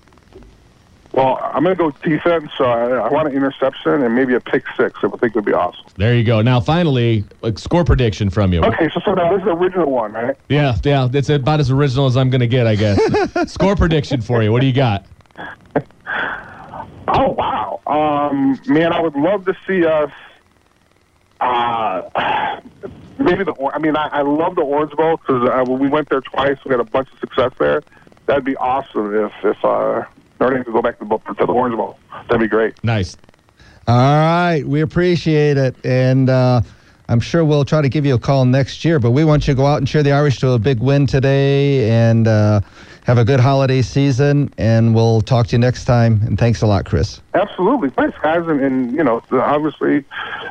[1.13, 2.51] Well, I'm going to go defense.
[2.59, 5.01] So I, I want an interception and maybe a pick six.
[5.03, 5.87] I think would be awesome.
[5.97, 6.43] There you go.
[6.43, 8.63] Now, finally, a score prediction from you.
[8.63, 10.37] Okay, so, so now this is the original one, right?
[10.51, 13.01] Yeah, yeah, it's about as original as I'm going to get, I guess.
[13.51, 14.53] score prediction for you.
[14.53, 15.07] What do you got?
[17.09, 18.93] Oh wow, um, man!
[18.93, 20.11] I would love to see us.
[21.41, 22.61] Uh,
[23.19, 23.55] maybe the.
[23.73, 26.73] I mean, I, I love the Orange Bowl because uh, we went there twice, we
[26.73, 27.83] had a bunch of success there.
[28.27, 30.05] That'd be awesome if if uh,
[30.41, 31.99] Notre Dame could go back to the, to the Orange Bowl.
[32.29, 32.83] That'd be great.
[32.83, 33.17] Nice.
[33.89, 36.61] All right, we appreciate it, and uh,
[37.09, 38.99] I'm sure we'll try to give you a call next year.
[38.99, 41.07] But we want you to go out and cheer the Irish to a big win
[41.07, 42.63] today, and uh,
[43.07, 44.53] have a good holiday season.
[44.59, 46.21] And we'll talk to you next time.
[46.25, 47.21] And thanks a lot, Chris.
[47.35, 50.05] Absolutely, thanks guys, and, and you know, obviously,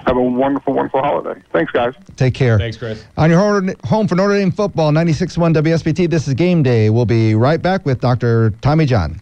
[0.06, 1.42] have a wonderful, wonderful holiday.
[1.52, 1.94] Thanks, guys.
[2.16, 2.58] Take care.
[2.58, 3.04] Thanks, Chris.
[3.18, 6.10] On your home, home for Notre Dame football, 96.1 WSBT.
[6.10, 6.90] This is Game Day.
[6.90, 8.52] We'll be right back with Dr.
[8.62, 9.20] Tommy John.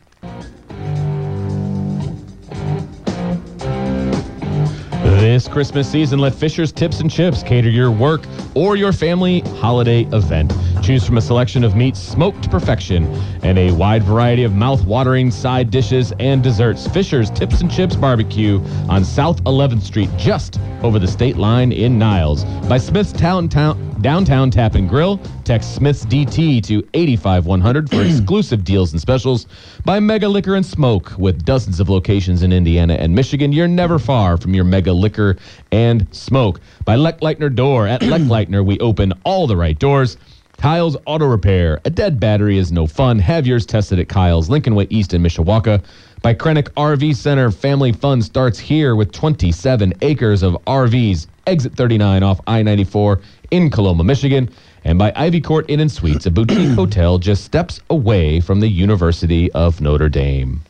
[5.19, 8.25] This Christmas season, let Fisher's Tips and Chips cater your work
[8.55, 10.51] or your family holiday event.
[10.83, 13.05] Choose from a selection of meats smoked to perfection
[13.41, 16.87] and a wide variety of mouth-watering side dishes and desserts.
[16.87, 18.59] Fisher's Tips and Chips Barbecue
[18.89, 22.43] on South 11th Street, just over the state line in Niles.
[22.67, 25.21] By Smith's Town, Town, Downtown Tap and Grill.
[25.45, 29.47] Text Smith's DT to 85100 for exclusive deals and specials.
[29.85, 33.53] By Mega Liquor and Smoke with dozens of locations in Indiana and Michigan.
[33.53, 35.37] You're never far from your Mega Liquor
[35.71, 36.59] and Smoke.
[36.83, 37.87] By Leck Leitner Door.
[37.87, 40.17] At Leck Leitner, we open all the right doors.
[40.57, 41.81] Kyle's Auto Repair.
[41.85, 43.19] A dead battery is no fun.
[43.19, 45.83] Have yours tested at Kyle's, Lincoln Way East in Mishawaka.
[46.21, 47.51] By Krenek RV Center.
[47.51, 51.27] Family fun starts here with 27 acres of RVs.
[51.47, 53.19] Exit 39 off I 94
[53.51, 54.49] in Coloma, Michigan.
[54.85, 58.69] And by Ivy Court Inn and Suites, a boutique hotel just steps away from the
[58.69, 60.61] University of Notre Dame.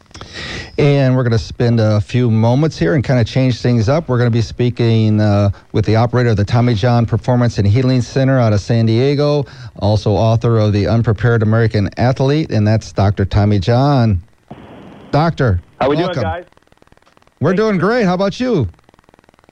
[0.77, 4.09] And we're going to spend a few moments here and kind of change things up.
[4.09, 7.67] We're going to be speaking uh, with the operator of the Tommy John Performance and
[7.67, 9.45] Healing Center out of San Diego,
[9.79, 13.25] also author of The Unprepared American Athlete, and that's Dr.
[13.25, 14.21] Tommy John.
[15.11, 16.13] Doctor, How are we welcome.
[16.15, 16.45] doing, guys?
[17.39, 18.05] We're doing great.
[18.05, 18.69] How about you?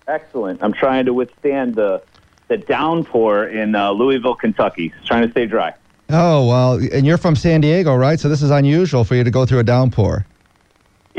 [0.07, 0.63] Excellent.
[0.63, 2.01] I'm trying to withstand the
[2.47, 4.93] the downpour in uh, Louisville, Kentucky.
[5.05, 5.73] Trying to stay dry.
[6.09, 8.19] Oh, well, and you're from San Diego, right?
[8.19, 10.25] So this is unusual for you to go through a downpour.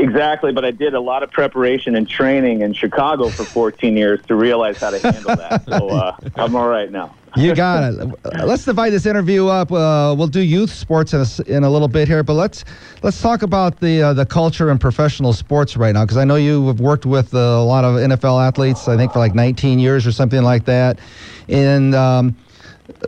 [0.02, 4.20] Exactly, but I did a lot of preparation and training in Chicago for 14 years
[4.26, 5.64] to realize how to handle that.
[5.64, 7.14] So uh, I'm all right now.
[7.36, 8.10] You got it.
[8.44, 9.70] Let's divide this interview up.
[9.70, 12.64] Uh, we'll do youth sports in a, in a little bit here, but let's
[13.02, 16.36] let's talk about the uh, the culture in professional sports right now because I know
[16.36, 18.88] you have worked with uh, a lot of NFL athletes.
[18.88, 20.98] I think for like 19 years or something like that,
[21.48, 21.94] and.
[21.94, 22.36] Um,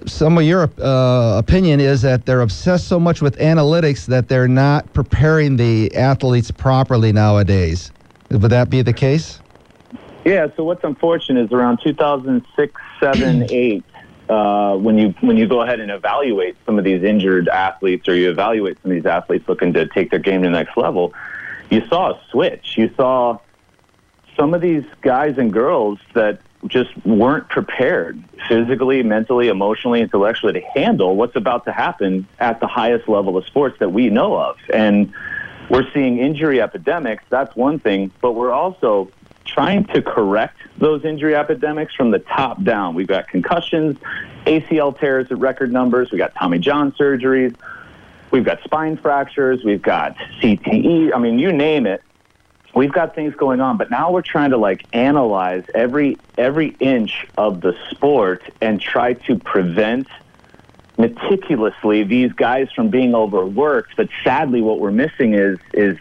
[0.07, 4.49] some of your uh, opinion is that they're obsessed so much with analytics that they're
[4.49, 7.91] not preparing the athletes properly nowadays.
[8.31, 9.41] Would that be the case?
[10.25, 10.49] Yeah.
[10.57, 13.85] So what's unfortunate is around 2006, 7, 8,
[14.29, 18.15] uh, when you when you go ahead and evaluate some of these injured athletes, or
[18.15, 21.13] you evaluate some of these athletes looking to take their game to the next level,
[21.71, 22.79] you saw a switch.
[22.79, 23.39] You saw
[24.35, 30.61] some of these guys and girls that just weren't prepared physically, mentally, emotionally, intellectually to
[30.61, 34.57] handle what's about to happen at the highest level of sports that we know of.
[34.73, 35.13] And
[35.71, 37.25] we're seeing injury epidemics.
[37.31, 39.11] That's one thing, but we're also
[39.45, 42.95] trying to correct those injury epidemics from the top down.
[42.95, 43.99] We've got concussions,
[44.47, 46.11] ACL tears at record numbers.
[46.11, 47.55] We've got Tommy John surgeries.
[48.31, 49.63] We've got spine fractures.
[49.63, 51.15] We've got CTE.
[51.15, 52.03] I mean, you name it.
[52.75, 57.27] We've got things going on, but now we're trying to like analyze every every inch
[57.39, 60.09] of the sport and try to prevent
[60.99, 63.97] meticulously these guys from being overworked.
[63.97, 65.99] But sadly, what we're missing is is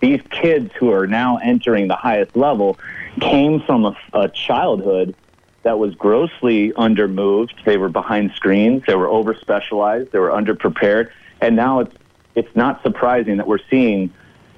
[0.00, 2.78] these kids who are now entering the highest level
[3.20, 5.14] came from a, a childhood
[5.62, 7.64] that was grossly undermoved.
[7.64, 8.82] They were behind screens.
[8.86, 10.12] They were over specialized.
[10.12, 11.10] They were underprepared.
[11.40, 11.94] And now it's
[12.34, 14.12] it's not surprising that we're seeing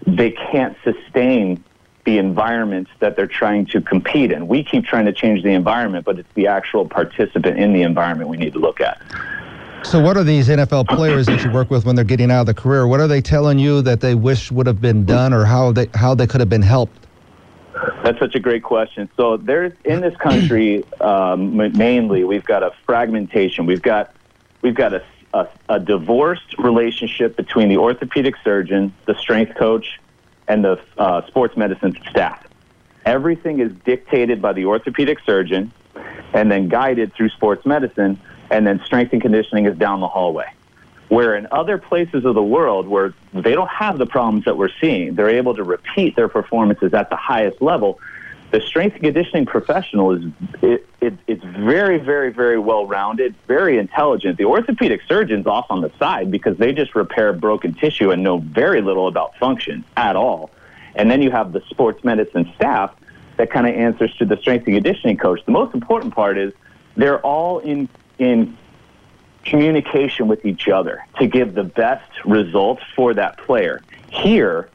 [0.07, 1.63] they can't sustain
[2.05, 4.47] the environment that they're trying to compete in.
[4.47, 8.31] We keep trying to change the environment, but it's the actual participant in the environment
[8.31, 9.03] we need to look at.
[9.83, 12.47] So, what are these NFL players that you work with when they're getting out of
[12.47, 12.87] the career?
[12.87, 15.89] What are they telling you that they wish would have been done, or how they
[15.95, 17.07] how they could have been helped?
[18.03, 19.09] That's such a great question.
[19.17, 23.67] So there's in this country um, mainly we've got a fragmentation.
[23.67, 24.15] We've got
[24.63, 25.05] we've got a,
[25.37, 30.01] a, a divorced relationship between the orthopedic surgeon, the strength coach,
[30.49, 32.43] and the uh, sports medicine staff.
[33.05, 35.73] Everything is dictated by the orthopedic surgeon
[36.33, 38.21] and then guided through sports medicine,
[38.51, 40.47] and then strength and conditioning is down the hallway.
[41.09, 44.77] Where in other places of the world where they don't have the problems that we're
[44.81, 48.01] seeing, they're able to repeat their performances at the highest level.
[48.53, 50.25] The strength and conditioning professional is
[50.63, 54.39] it, it, it's very, very, very well rounded, very intelligent.
[54.39, 58.39] The orthopedic surgeon's off on the side because they just repair broken tissue and know
[58.39, 60.51] very little about function at all.
[60.95, 62.95] And then you have the sports medicine staff
[63.37, 65.41] that kind of answers to the strength and conditioning coach.
[65.45, 66.53] The most important part is
[66.97, 67.89] they're all in
[68.19, 68.57] in
[69.45, 73.83] communication with each other to give the best results for that player.
[74.11, 74.69] Here,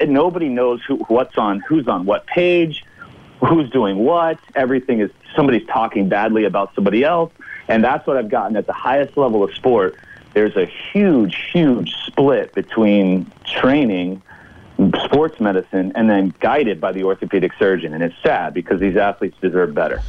[0.00, 2.84] nobody knows who, what's on who's on what page,
[3.44, 4.38] who's doing what.
[4.54, 7.32] Everything is somebody's talking badly about somebody else,
[7.68, 9.96] and that's what I've gotten at the highest level of sport.
[10.32, 14.22] There's a huge, huge split between training
[15.04, 17.94] sports medicine and then guided by the orthopedic surgeon.
[17.94, 20.02] And it's sad because these athletes deserve better.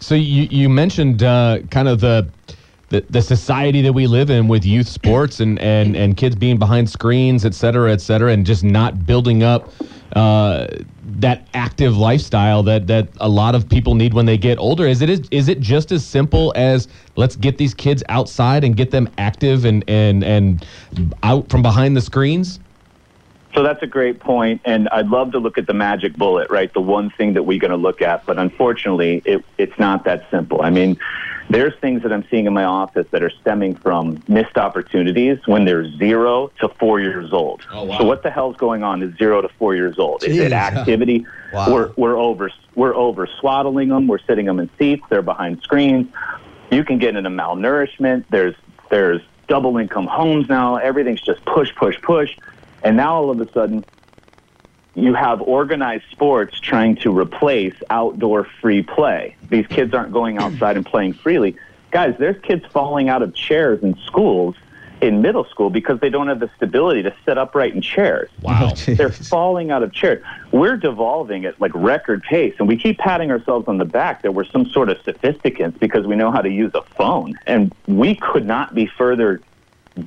[0.00, 2.28] So you, you mentioned uh, kind of the,
[2.90, 6.58] the the society that we live in with youth sports and, and, and kids being
[6.58, 9.70] behind screens, et cetera, et cetera, and just not building up
[10.16, 10.66] uh,
[11.20, 14.86] that active lifestyle that, that a lot of people need when they get older.
[14.86, 18.76] Is it is, is it just as simple as let's get these kids outside and
[18.76, 20.66] get them active and, and, and
[21.22, 22.58] out from behind the screens?
[23.54, 26.72] So that's a great point, and I'd love to look at the magic bullet, right?
[26.72, 30.30] The one thing that we're going to look at, but unfortunately, it, it's not that
[30.30, 30.62] simple.
[30.62, 30.98] I mean,
[31.50, 35.64] there's things that I'm seeing in my office that are stemming from missed opportunities when
[35.64, 37.62] they're zero to four years old.
[37.72, 37.98] Oh, wow.
[37.98, 40.22] So what the hell's going on is zero to four years old?
[40.22, 41.26] Is it activity?
[41.52, 41.72] Wow.
[41.72, 44.06] We're we're over we're over swaddling them.
[44.06, 45.02] We're sitting them in seats.
[45.10, 46.06] They're behind screens.
[46.70, 48.26] You can get into malnourishment.
[48.30, 48.54] There's
[48.88, 50.76] there's double income homes now.
[50.76, 52.38] Everything's just push push push,
[52.82, 53.84] and now all of a sudden
[54.94, 59.36] you have organized sports trying to replace outdoor free play.
[59.48, 60.42] These kids aren't going hmm.
[60.42, 61.56] outside and playing freely.
[61.90, 64.54] Guys, there's kids falling out of chairs in schools
[65.00, 68.28] in middle school because they don't have the stability to sit upright in chairs.
[68.42, 68.72] Wow.
[68.86, 70.22] They're falling out of chairs.
[70.52, 74.32] We're devolving at like record pace, and we keep patting ourselves on the back that
[74.32, 77.38] we're some sort of sophisticants because we know how to use a phone.
[77.46, 79.40] And we could not be further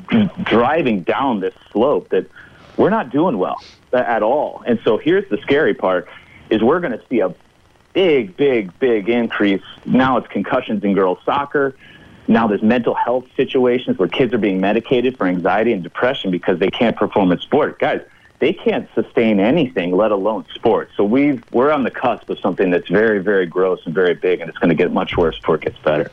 [0.10, 2.30] d- driving down this slope that
[2.78, 3.62] we're not doing well
[3.92, 4.64] at all.
[4.66, 6.08] And so here's the scary part
[6.50, 7.34] is we're going to see a
[7.94, 9.62] big, big, big increase.
[9.86, 11.76] Now it's concussions in girls soccer.
[12.28, 16.60] Now there's mental health situations where kids are being medicated for anxiety and depression because
[16.60, 17.80] they can't perform in sport.
[17.80, 18.02] Guys,
[18.40, 20.92] they can't sustain anything, let alone sports.
[20.98, 24.42] So we we're on the cusp of something that's very, very gross and very big,
[24.42, 26.12] and it's going to get much worse before it gets better.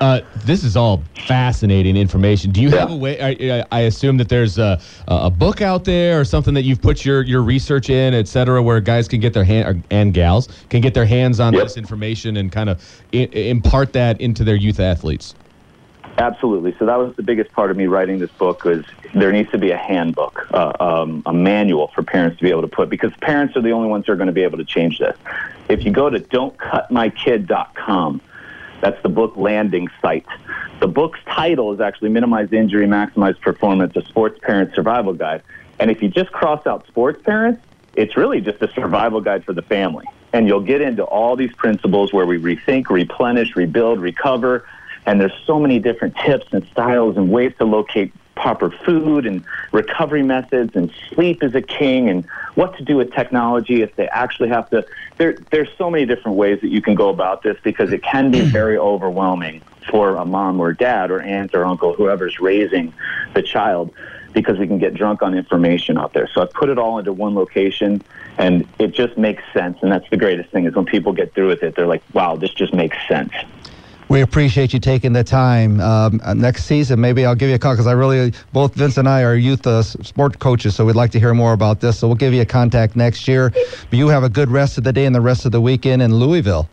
[0.00, 2.50] Uh, this is all fascinating information.
[2.50, 3.20] Do you have a way?
[3.20, 7.04] I, I- assume that there's a, a book out there or something that you've put
[7.04, 10.48] your, your research in, et cetera, where guys can get their hand or, and gals
[10.68, 11.62] can get their hands on Yep.
[11.62, 12.82] this information and kind of
[13.12, 15.34] I- impart that into their youth athletes.
[16.18, 16.74] Absolutely.
[16.78, 18.84] So that was the biggest part of me writing this book was
[19.14, 22.62] there needs to be a handbook, uh, um, a manual for parents to be able
[22.62, 24.64] to put because parents are the only ones who are going to be able to
[24.64, 25.16] change this.
[25.68, 28.20] If you go to don'tcutmykid.com,
[28.84, 30.26] that's the book landing site.
[30.78, 35.42] The book's title is actually Minimize Injury, Maximize Performance, a Sports Parent Survival Guide.
[35.80, 37.62] And if you just cross out sports parents,
[37.94, 40.04] it's really just a survival guide for the family.
[40.34, 44.68] And you'll get into all these principles where we rethink, replenish, rebuild, recover.
[45.06, 49.42] And there's so many different tips and styles and ways to locate proper food and
[49.72, 54.08] recovery methods and sleep is a king and what to do with technology if they
[54.08, 54.84] actually have to
[55.16, 58.30] there there's so many different ways that you can go about this because it can
[58.30, 62.92] be very overwhelming for a mom or dad or aunt or uncle whoever's raising
[63.34, 63.92] the child
[64.32, 66.28] because we can get drunk on information out there.
[66.34, 68.02] So i put it all into one location
[68.38, 71.48] and it just makes sense and that's the greatest thing is when people get through
[71.48, 73.32] with it they're like wow this just makes sense
[74.08, 75.80] We appreciate you taking the time.
[75.80, 78.98] Um, uh, next season, maybe I'll give you a call because I really, both Vince
[78.98, 81.98] and I are youth uh, sport coaches, so we'd like to hear more about this.
[81.98, 83.50] So we'll give you a contact next year.
[83.50, 86.02] But you have a good rest of the day and the rest of the weekend
[86.02, 86.68] in Louisville.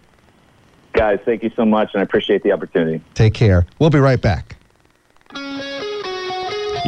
[0.94, 3.66] guys thank you so much and i appreciate the opportunity Take care.
[3.80, 4.58] We'll be right back.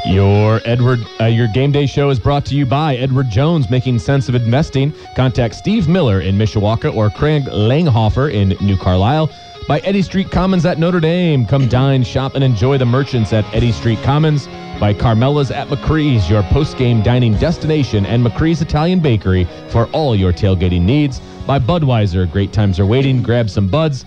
[0.06, 4.00] Your Edward, uh, your game day show is brought to you by Edward Jones, making
[4.00, 4.91] sense of investing.
[5.16, 9.30] Contact Steve Miller in Mishawaka or Craig Langhofer in New Carlisle.
[9.66, 11.45] By Eddy Street Commons at Notre Dame.
[11.45, 14.47] Come dine, shop, and enjoy the merchants at Eddy Street Commons.
[14.78, 20.34] By Carmela's at Macri's, your post-game dining destination, and Macri's Italian Bakery for all your
[20.34, 21.22] tailgating needs.
[21.47, 23.24] By Budweiser, great times are waiting.
[23.24, 24.03] Grab some buds.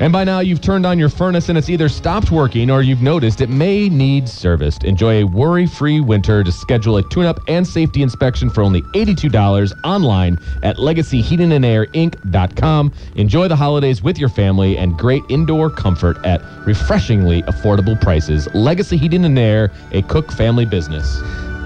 [0.00, 3.02] And by now, you've turned on your furnace and it's either stopped working or you've
[3.02, 4.84] noticed it may need serviced.
[4.84, 8.82] Enjoy a worry free winter to schedule a tune up and safety inspection for only
[8.94, 12.92] $82 online at legacyheatingandair.inc.com.
[13.16, 18.48] Enjoy the holidays with your family and great indoor comfort at refreshingly affordable prices.
[18.54, 21.20] Legacy Heating and Air, a Cook family business.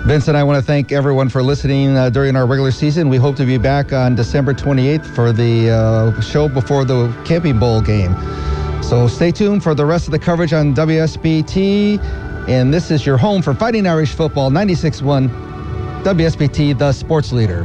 [0.05, 3.09] Vincent, I want to thank everyone for listening uh, during our regular season.
[3.09, 7.61] We hope to be back on December 28th for the uh, show before the Camping
[7.61, 8.13] Bowl game.
[8.83, 12.03] So stay tuned for the rest of the coverage on WSBT.
[12.49, 15.31] And this is your home for Fighting Irish Football 96.1
[16.03, 17.65] WSBT, the sports leader.